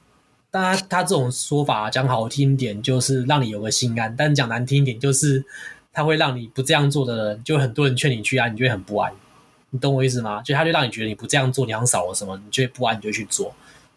[0.51, 5.45] 但他他这种说法讲好听点，就是让你有个心安；但讲难听一点，就是
[5.93, 9.13] 他会让你不这样做的人，就很多人劝你去啊，你就会很不安。
[9.75, 10.41] 你懂我意思吗？
[10.41, 13.53] 就他就让你觉得你不这样做，你好像少了什么，你就会不安，你就去做。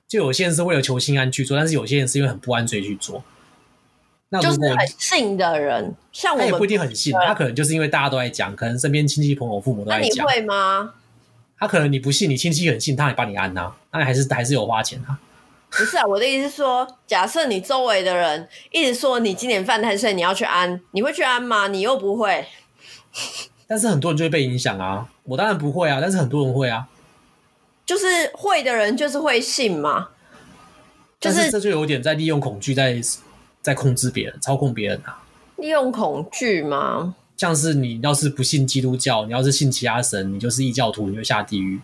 [0.08, 3.22] 就有些人是为了求心安去做，但是有些人是因为很不安所以去做。
[4.30, 10.26] 那如果就是很信的人，像我也不一定很信，他可能就是因为大家都在讲，可能身边亲戚朋友父母都在讲。
[10.26, 10.94] 那你会吗？
[11.56, 15.16] 他可能你不信，你亲戚很信，他也帮你安呐，那你还是还是有花钱啊。
[15.70, 21.68] 不是啊，我的意思是说，假设你周围的人一直说你今年犯太岁，你要去安，你会去安吗？
[21.68, 22.46] 你又不会。
[23.68, 26.88] 但是很多人就会被影响啊，我当然不会啊，但是很多人会啊。
[27.86, 28.04] 就是
[28.34, 30.08] 会的人就是会信嘛，
[31.20, 33.00] 就是这就有点在利用恐惧在。
[33.60, 35.20] 在控制别人、操控别人啊！
[35.56, 37.16] 利用恐惧吗？
[37.36, 41.78] 像是你要是不信基督教，你要是信其他神，你就是异教徒，你就下地狱。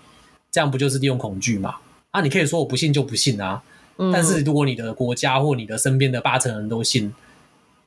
[0.53, 1.74] 这样不就是利用恐惧吗？
[2.12, 3.61] 啊，你可以说我不信就不信啊。
[3.99, 4.11] 嗯。
[4.12, 7.12] 但是如果你的国家或你的身边的八成人都信，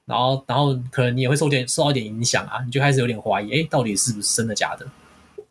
[0.08, 4.88] 然后然后可能你也会受点受到一点影响啊，你就开始有点怀疑，哎，到底是不是真的假的？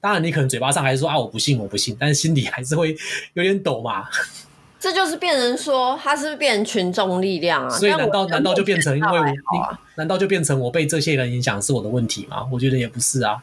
[0.00, 2.96] 当然，你可能嘴巴上还是说啊我不信我不信，但是心里还是会
[3.34, 4.09] 有点抖嘛。
[4.78, 7.70] 这就是变成说，他是不是变成群众力量啊？
[7.70, 9.78] 所以难道难道就变成因为我？
[9.96, 12.46] 难道就变成我被这些人影响是我的问题吗？
[12.52, 13.42] 我觉得也不是啊。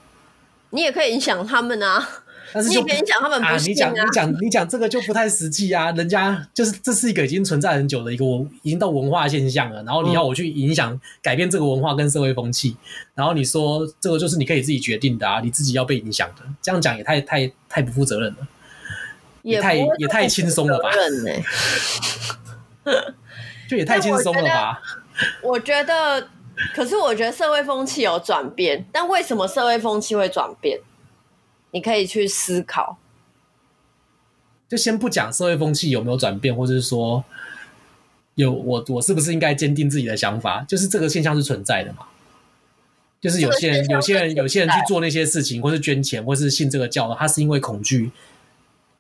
[0.70, 2.08] 你也可以影响他们啊，
[2.54, 3.58] 但是就你也可以影响他们不、啊啊。
[3.58, 5.92] 你讲你讲你讲这个就不太实际啊！
[5.94, 9.82] 人家就是这是一个已经存在很久的一个文，已经到文化现象了。
[9.84, 12.78] 然后你要我去影响、嗯、改变这个文化跟社会风气，
[13.16, 18.38] 然后你说这个就是你可以自己决定的啊，你自己要被影响的，这样讲也太太太不负责任了。
[19.42, 20.90] 也太也太轻松了吧？
[23.68, 24.82] 就也太轻松了吧？
[25.42, 26.28] 我觉得，
[26.74, 30.80] 可是我觉得社会风气有转变，但为什么社会风气会转变？
[31.74, 32.98] 你可以去思考。
[34.70, 37.24] 就先不讲社会风气有没有转变，或者是说
[38.36, 40.66] 有我我是不是应该坚定自己的想法？
[40.68, 42.08] 就是这个现象是存在的嘛？
[43.22, 48.12] 就是有些人、有些人、有些人去做那些事情，或是捐钱，或是信这个教，他是因为恐惧。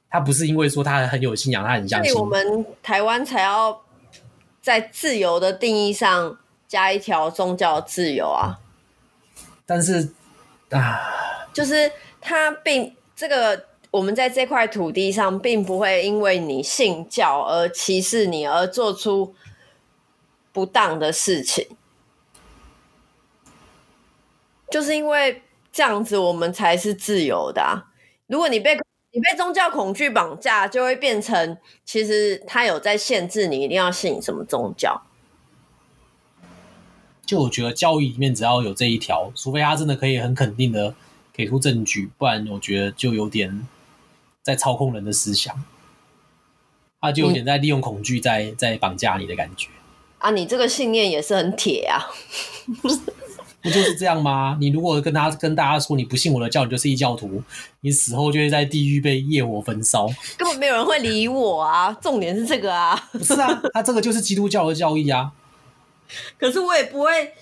[0.10, 2.14] 他不是因为说他很有信仰，他很相信。
[2.14, 3.82] 所以我们台湾才要
[4.62, 8.60] 在自由的定义上加一条宗教自由啊。
[9.66, 10.14] 但是
[10.70, 11.02] 啊，
[11.52, 11.92] 就是
[12.24, 19.36] 他并这个我们在这块土地上，并不会因为你信教而歧视你，而做出
[20.52, 21.68] 不当的事情。
[24.72, 27.92] 就是因为这样子，我们才是自由的啊。
[28.26, 28.76] 如果你被
[29.12, 31.56] 你被宗教恐惧绑架，就会变成
[31.86, 35.04] 其实他有在限制你一定要信什么宗教。
[37.24, 40.96] 就我觉得教育里面只要有这一条，除非他真的可以很肯定的
[41.34, 43.68] 给出证据，不然我觉得就有点
[44.44, 45.64] 在操控人的思想，
[47.02, 49.70] 他就有点在利用恐惧在在绑架你的感觉。
[50.20, 52.06] 啊，你这个信念也是很铁啊。
[53.64, 54.58] 不就是这样吗？
[54.60, 57.42] 你如果跟他跟大家说你不信我的教，你就是异教徒，
[57.80, 60.06] 你死后就会在地狱被业火焚烧，
[60.38, 61.94] 根本没有人会理我啊！
[62.02, 65.32] 重点是这个啊，不是啊，他这个就是基督教的教义啊。
[66.38, 67.34] 可是我也不会，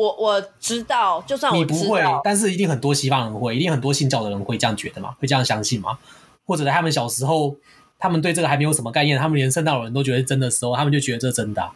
[0.00, 5.98] 我我知道，就算我你不会，但是一定很多西方人会，一定很多信教的人会这样觉得嘛，会这样相信嘛？
[6.46, 7.54] 或者在他们小时候，
[7.98, 11.72] 他们对这个还没有什么概念，他们连圣诞老人都觉得真的时候，他们就觉得这真的啊。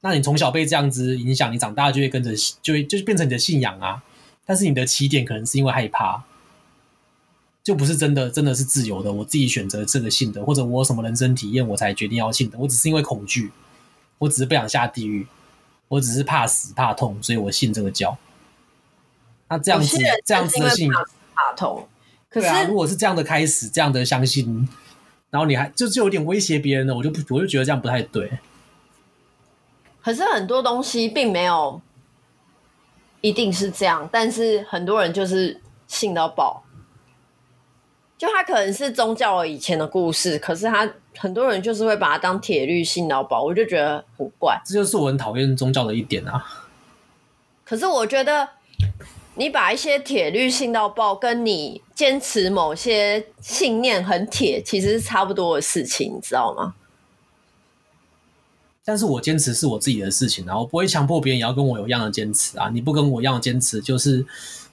[0.00, 4.02] 那你从小被这样子影响，你长大就会跟着，就会就变成你的信仰啊。
[4.44, 6.24] 但是你的起点可能是因为害怕，
[7.62, 9.12] 就不是真的，真的是自由的。
[9.12, 12.58] 我自己选择这个信的，或者我有什么人生体验，我才决定要信的。
[12.58, 13.52] 我只是因为恐惧，
[14.18, 15.26] 我只是不想下地狱，
[15.88, 18.16] 我只是怕死怕痛，所以我信这个教。
[19.48, 20.90] 那这样子，这样子的信
[21.34, 21.88] 怕痛，
[22.28, 24.68] 可是、啊、如果是这样的开始，这样的相信，
[25.30, 28.38] 然后你还就就有点威胁别人了，我就不，我就觉得这样不太对。
[30.02, 31.80] 可是很多东西并没有
[33.20, 36.62] 一定是这样，但是很多人就是信到爆。
[38.18, 44.60] 就他可能是宗教以前的故事，可是他很多人就是会把它当铁律信到爆，我就觉得很怪。
[44.64, 46.44] 这就是我很讨厌宗教的一点啊。
[47.64, 48.48] 可是我觉得
[49.34, 56.74] 你把一些铁律信到爆，跟你坚持某些信念很铁，其实是差不多的事情，你知道吗？
[58.82, 62.70] 但是我坚持是我自己的事情，然后不会强迫别人也要跟我有一样的坚持啊！
[62.72, 64.24] 你不跟我一样的坚持，就是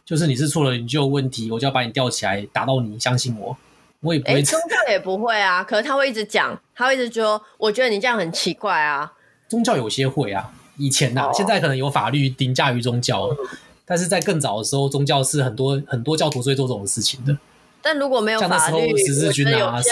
[0.06, 3.56] 就是你是错了，你就有问题，我就要把你吊起来打到你，相信我，
[4.02, 4.36] 我也不会。
[4.36, 9.14] 欸，宗教也不会啊，可是他会一直讲，他会一直说，我觉得你这样很奇怪啊。
[9.48, 13.38] 宗教有些会啊，以前呐、现在可能有法律凌驾于宗教，嗯、
[13.86, 17.38] 但是在更早的时候，宗教是很多很多教徒会做这种事情的。
[17.82, 19.44] 但如果没有法律，有些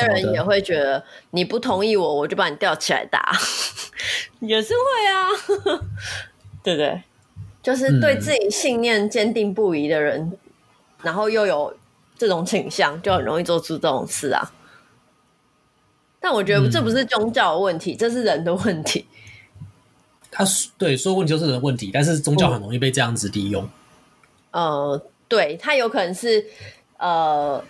[0.07, 3.37] 人也会觉得你不同意我，我就把你吊起来打，
[4.39, 5.79] 也是会啊，
[6.63, 7.01] 对不对？
[7.61, 10.37] 就是对自己信念坚定不移的人，嗯、
[11.03, 11.75] 然后又有
[12.17, 14.51] 这种倾向，就很容易做出这种事啊。
[16.19, 19.05] 但我觉得这不是宗教的问题，嗯、这是人的问题。
[20.29, 20.43] 他
[20.77, 23.63] 对说问题就是人的问题，但是宗教很容易被这样子利用。
[24.51, 26.45] 嗯、呃，对，他有可能是
[26.97, 27.63] 呃。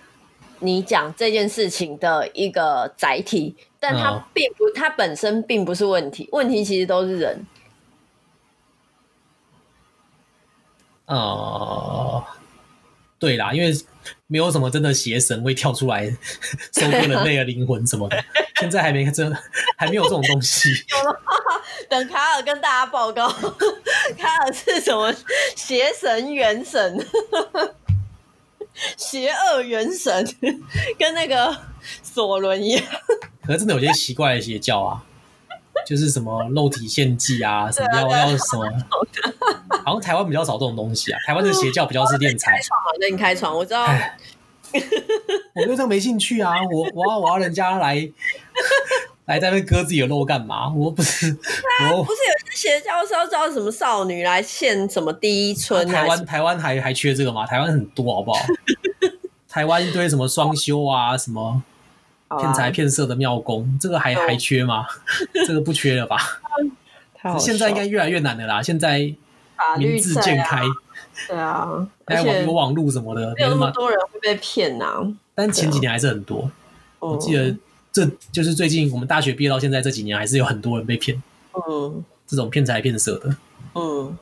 [0.63, 7.47] 你讲这件事情的一个载体，但它并不，它本身并不是问题，问题其实都是人。
[11.13, 12.23] 呃，
[13.19, 13.73] 对啦，因为
[14.27, 16.05] 没有什么真的邪神会跳出来
[16.73, 18.23] 收割人类的灵魂什么的，
[18.59, 19.35] 现在还没真，
[19.77, 20.69] 还没有这种东西。
[21.89, 23.27] 等卡尔跟大家报告，
[24.17, 25.13] 卡尔是什么
[25.55, 27.05] 邪神元神？
[28.95, 30.25] 邪恶元神
[30.97, 31.55] 跟那个
[32.01, 32.83] 索伦一样，
[33.45, 35.03] 可是真的有些奇怪的邪教啊，
[35.87, 38.65] 就是什么肉体献祭啊，什么要要什么，
[39.85, 41.19] 好像台湾比较少这种东西啊。
[41.27, 42.51] 台湾的邪教比较是敛财。
[42.51, 43.85] 开创，给你开创，我知道。
[45.53, 48.09] 我对这个没兴趣啊，我我要我要人家来。
[49.25, 50.69] 来在那割自己的肉干嘛？
[50.75, 51.29] 我不是，
[51.79, 55.87] 啊、我不是有些邪教是要招什么少女来献什么第一春？
[55.87, 57.45] 啊、台湾台湾还还缺这个吗？
[57.45, 58.39] 台湾很多好不好？
[59.47, 61.61] 台湾一堆什么双修啊，什么
[62.39, 64.85] 骗财骗色的庙公，啊、这个还还缺吗？
[65.47, 66.17] 这个不缺了吧？
[67.39, 68.61] 现在应该越来越难的啦。
[68.61, 68.99] 现在
[69.77, 70.63] 名字渐开，
[71.27, 75.07] 对啊，还有有网路什么的，没有那么多人会被骗呐、啊。
[75.35, 76.51] 但前几年还是很多，
[76.99, 77.55] 我记得。
[77.93, 81.21] 这就是最近我们大学毕业到现在这几年，还是有很多人被骗。
[81.51, 83.35] 嗯，这种骗财骗色的。
[83.75, 84.17] 嗯。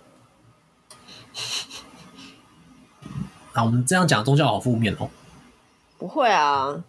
[3.53, 5.07] 啊，我们这样讲宗教好负面哦。
[5.99, 6.83] 不会啊，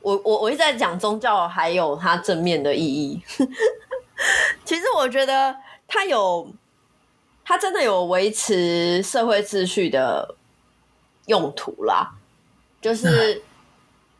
[0.00, 3.22] 我我我一直在讲宗教还有它正面的意义。
[4.64, 5.56] 其实我觉得
[5.86, 6.48] 它有，
[7.44, 10.34] 它真的有维持社会秩序的
[11.26, 12.10] 用途啦，
[12.80, 13.34] 就是。
[13.34, 13.42] 嗯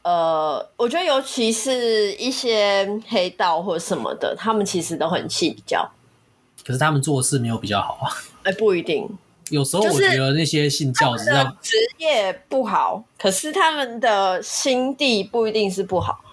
[0.02, 5.86] 呃，我觉得尤其是一些黑道或什么的，他们其实都很信教，
[6.64, 8.08] 可是他们做事没有比较好啊。
[8.44, 9.06] 哎、欸，不一定，
[9.50, 16.24] 有时候我觉得那些信教的职业不好，可是他们的心地不一定是不好。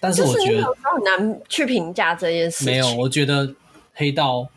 [0.00, 2.66] 但是我觉得很难去评价这件事情。
[2.66, 3.54] 没有，我觉得
[3.94, 4.48] 黑道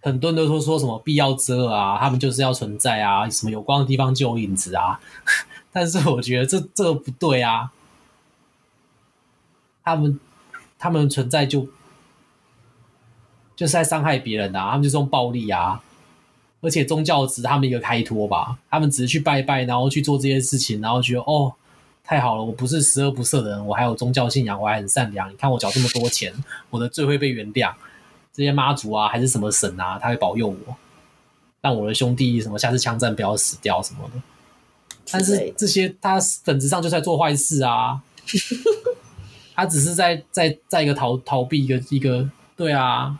[0.00, 5.00] 很多人都说说什么必要遮啊，他们就是要存在啊，什么有光的地方就有影子啊。
[5.72, 7.70] 但是我觉得这这个不对啊！
[9.84, 10.18] 他们
[10.78, 11.68] 他们存在就
[13.54, 14.70] 就是在伤害别人啊！
[14.70, 15.82] 他们就是用暴力啊！
[16.60, 18.58] 而且宗教只是他们一个开脱吧？
[18.70, 21.52] 他们只是去拜拜，然后去做这些事情，然后觉得哦，
[22.04, 22.42] 太好了！
[22.42, 25.30] 我不是十恶不赦的人，我还有宗教信仰，我还很善良。
[25.30, 26.32] 你看我缴这么多钱，
[26.70, 27.72] 我的罪会被原谅。
[28.32, 30.76] 这些妈祖啊，还是什么神啊，他会保佑我，
[31.60, 34.20] 让我的兄弟什么下次枪战不要死掉什么的。
[35.10, 38.00] 但是这些他本质上就在做坏事啊，
[39.56, 43.18] 他只是在在在一个逃逃避一个一个对啊，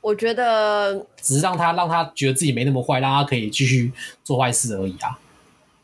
[0.00, 3.92] 我觉得只是让他让他觉得自己没那么坏，让他可以继续
[4.24, 5.18] 做坏事而已啊。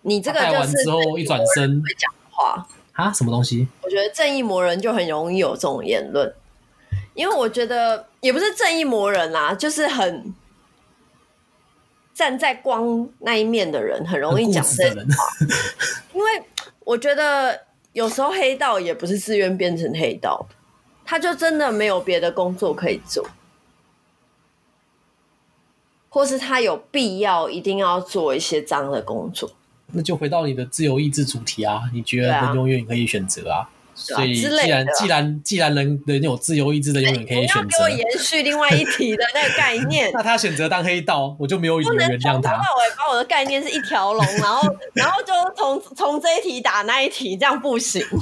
[0.02, 3.12] 你这个就是完之后一转身会讲话啊？
[3.12, 3.66] 什么东西？
[3.82, 6.32] 我觉得正义魔人就很容易有这种言论，
[7.14, 10.32] 因为我觉得也不是正义魔人啦，就是很
[12.14, 15.24] 站在光那一面的人，很容易讲这种话。
[16.14, 16.43] 因为
[16.84, 17.60] 我觉得
[17.93, 20.47] 有时候黑道也不是自愿变成黑道，
[21.05, 23.26] 他就真的没有别的工作可以做。
[26.16, 29.51] 或是他有必要一定要做一些脏的工作，
[29.93, 31.82] 那就回到你的自由意志主题啊！
[31.93, 33.59] 你觉得人永远可以选择啊？
[33.59, 37.60] 啊所以既然既然既然人人有自由意志的，永远可以选择。
[37.60, 42.52] 你要给我延续另外一题的那个概念， 那他选择当黑道，我就没有原谅他。
[42.52, 48.02] 那我也把我的概念是一条龙，然后 然后就从从这一题打那一题，这样不行。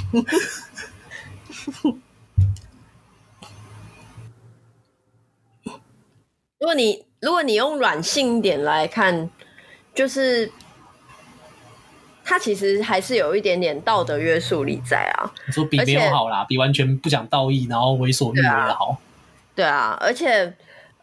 [6.58, 7.04] 如果你。
[7.24, 9.30] 如果你用软性一点来看，
[9.94, 10.52] 就是
[12.22, 15.32] 他其实还是有一点点道德约束力在啊。
[15.46, 18.98] 你说比没有好啦，比完全不讲道义，然后为所欲为的好。
[19.54, 20.54] 对啊，而且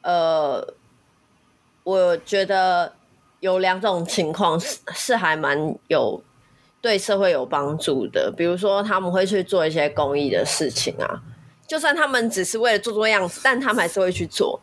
[0.03, 0.63] 呃，
[1.83, 2.93] 我觉得
[3.39, 6.21] 有两种情况是是还蛮有
[6.81, 11.23] 对社会有帮助的，比如说他们会去做一些公益的事情啊，
[11.65, 14.61] 就算他们只是为了做做样子，但他们还是会去做。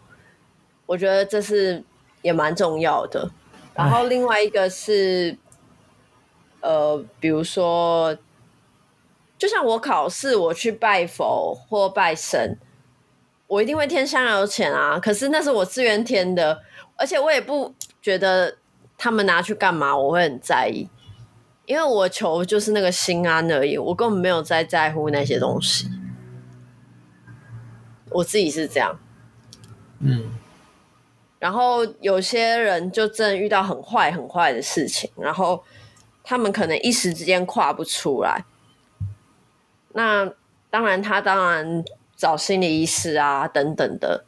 [0.89, 1.85] 我觉得这是
[2.23, 3.31] 也蛮重要的。
[3.75, 5.37] 然后另外一个是，
[6.63, 8.17] 呃，比如说，
[9.37, 12.59] 就像我考试，我去拜佛或拜神，
[13.47, 14.99] 我一定会添香油钱啊。
[14.99, 16.63] 可是那是我自愿添的，
[16.97, 18.57] 而且我也不觉得
[18.97, 20.89] 他们拿去干嘛，我会很在意，
[21.67, 25.89] 因为我求就是那个心安而已，我根本没有在在乎那些东西。
[28.11, 28.99] 我自己是这样，
[30.01, 30.31] 嗯。
[31.39, 35.63] 然后有些人就真的遇到很坏很坏的事情，然后
[36.25, 38.45] 他们可能一时之间跨不出来。
[39.93, 40.29] 那
[40.69, 41.85] 当然，他当然
[42.17, 44.25] 找心理医师啊等等的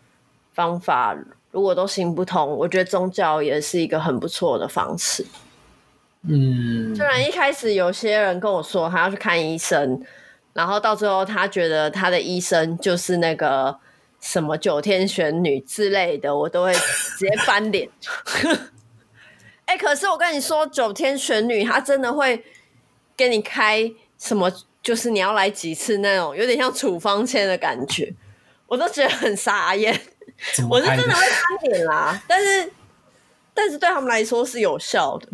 [0.53, 1.17] 方法，
[1.51, 5.27] 如果都行不通，我觉得宗教也是一个很不错的方式。
[6.23, 10.01] 嗯，虽然一开始有些人跟我说他要去看医生，
[10.53, 13.77] 然后到最后他觉得他的医生就是那个。
[14.21, 17.89] 什么九天玄女之类的，我都会直接翻脸。
[19.65, 22.45] 哎、欸，可是我跟你说，九天玄女她真的会
[23.17, 24.53] 给你开什么，
[24.83, 28.13] 就是你要来几次那种，有点像处方签的感觉，
[28.67, 29.99] 我都觉得很傻眼。
[30.69, 32.73] 我是真的会翻脸啦，但是
[33.55, 35.29] 但是对他们来说是有效的。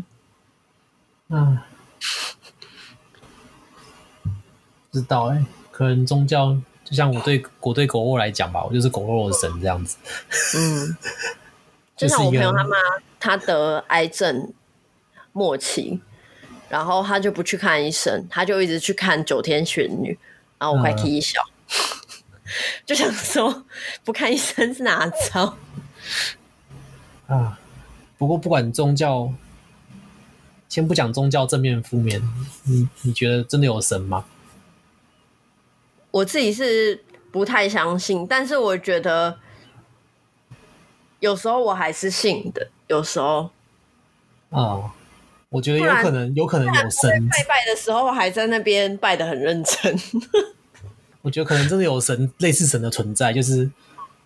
[1.29, 1.59] 嗯，
[4.93, 6.57] 知道哎、欸，可能宗教。
[6.89, 9.97] 就像我对我对狗肉来讲吧，我就是狗肉的神这样子。
[10.57, 10.97] 嗯，
[11.99, 12.77] 就像我朋友他妈，
[13.19, 14.53] 他得癌症
[15.33, 16.01] 末期，
[16.69, 20.17] 然后他就不去看医生，他就一直去看九天玄女，
[20.59, 22.47] 然后我快气笑，嗯、
[22.87, 23.65] 就想说
[24.05, 25.57] 不看医生是哪招？
[27.27, 27.59] 啊，
[28.17, 29.33] 不过不管宗教，
[30.69, 32.23] 先不讲宗教正面负面，
[32.63, 34.25] 你你觉得真的有神吗？
[36.17, 36.99] 我自己是
[37.31, 39.39] 不太相信，但是我觉得
[41.21, 42.69] 有时候我还是信的。
[42.87, 43.51] 有时候，
[44.49, 44.91] 哦，
[45.51, 47.29] 我觉得有可能，有可能有神。
[47.29, 49.95] 拜拜的时候还在那边拜的很认真。
[51.21, 53.71] 我觉得可能真的有神，类似神的存在，就是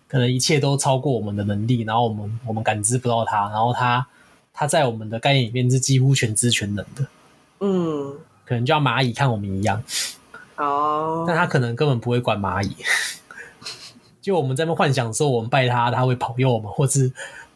[0.07, 4.07] 可能一切都超过我们的能力，然后我们我们感知不到它，然后它
[4.53, 7.05] 它在我们的概念里面是几乎全知全能的。
[7.59, 9.83] 嗯，可能就像蚂蚁看我们一样。
[10.57, 12.75] 哦，但他可能根本不会管蚂蚁，
[14.21, 17.11] 就我们在那幻想说我们拜他，他会保佑我们，或是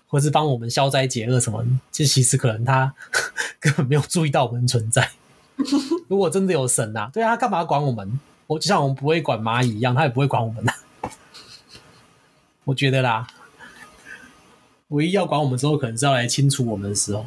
[0.08, 2.94] 或是帮我们消灾解厄什么，就其实可能他
[3.60, 5.12] 根本没有注意到我们存在。
[6.10, 8.20] 如果真的有神啊，对啊，他干嘛管我们？
[8.48, 10.74] 我就像我们不会管蚂蚁一样，他也不会管我们呐。
[12.64, 13.26] 我觉得啦，
[14.90, 17.26] 唯一要管我们之后，可能是要来清除我们的时候。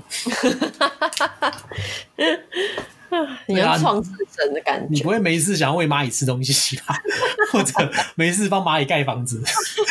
[3.47, 6.95] 你要创世神的感觉，你不会没事想要喂蚂蚁吃东西吧？
[7.53, 7.73] 或者
[8.15, 9.43] 没事帮蚂蚁盖房子？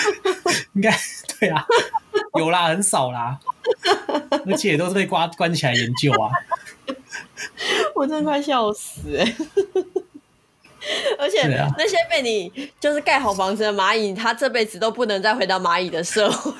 [0.73, 0.95] 应该
[1.39, 1.65] 对啊，
[2.37, 3.39] 有啦，很少啦，
[4.45, 6.29] 而且都是被关关起来研究啊。
[7.95, 9.35] 我真的快笑死哎、欸！
[11.17, 16.53] 而且那些被你就是盖好房子的蚂蚁，它这辈子都不能再回到蚂蚁的社会。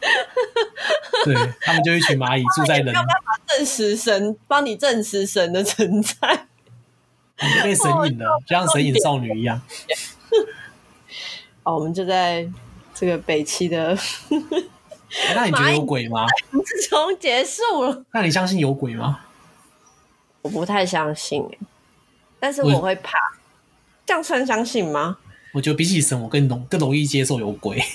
[1.24, 6.46] 对，他们就一群蚂蚁住在人，没有办法证实神，帮你证实神的存在，
[7.40, 9.60] 你就被神隐了，就像神隐少女一样。
[11.62, 12.48] 好，我们就在
[12.94, 13.96] 这个北七的。
[15.34, 16.26] 那你觉得有鬼吗？
[16.64, 18.04] 自从结束了。
[18.12, 19.20] 那你相信有鬼吗？
[20.42, 21.44] 我不太相信，
[22.38, 23.18] 但是我会怕。
[24.06, 25.18] 这样算相信吗？
[25.52, 27.82] 我觉得比起神，我更容更容易接受有鬼。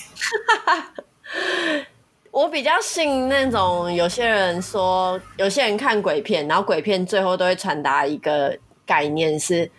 [2.34, 8.58] 我比较信那种有些人说，有些人看鬼片，然后鬼片最后都会传达一个
[8.88, 9.70] 概念是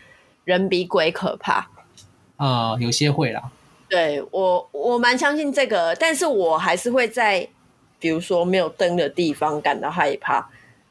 [0.44, 1.54] 人比鬼可怕。
[2.36, 3.50] 啊、呃，有些会啦。
[3.88, 7.48] 对我，我蛮相信这个，但是我还是会在
[7.98, 10.48] 比如说没有灯的地方感到害怕。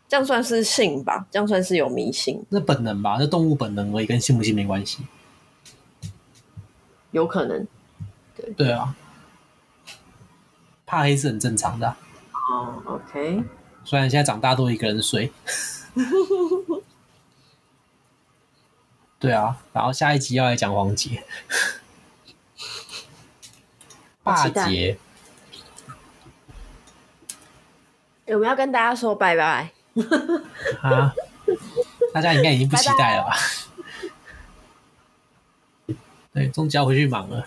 [0.10, 1.26] 这样算是信吧？
[1.31, 2.44] 这样算是有迷信？
[2.49, 4.99] 那本能吧，那动物本能而已，跟信不信没关系。
[7.11, 7.65] 有可能。
[8.35, 8.94] 对对啊。
[10.85, 11.95] 怕黑是很正常的。
[12.51, 13.43] 哦、oh，OK。
[13.84, 15.31] 虽然现在长大都一个人睡。
[19.19, 21.23] 对啊，然后下一集要来讲黄杰。
[24.23, 24.97] 霸杰。
[28.27, 29.72] 我们要跟大家说拜拜。
[30.81, 31.14] 啊！
[32.14, 33.35] 大家应该已经不期待了吧？
[35.88, 35.99] 拜拜。
[36.34, 37.45] 对，终究要回去忙了。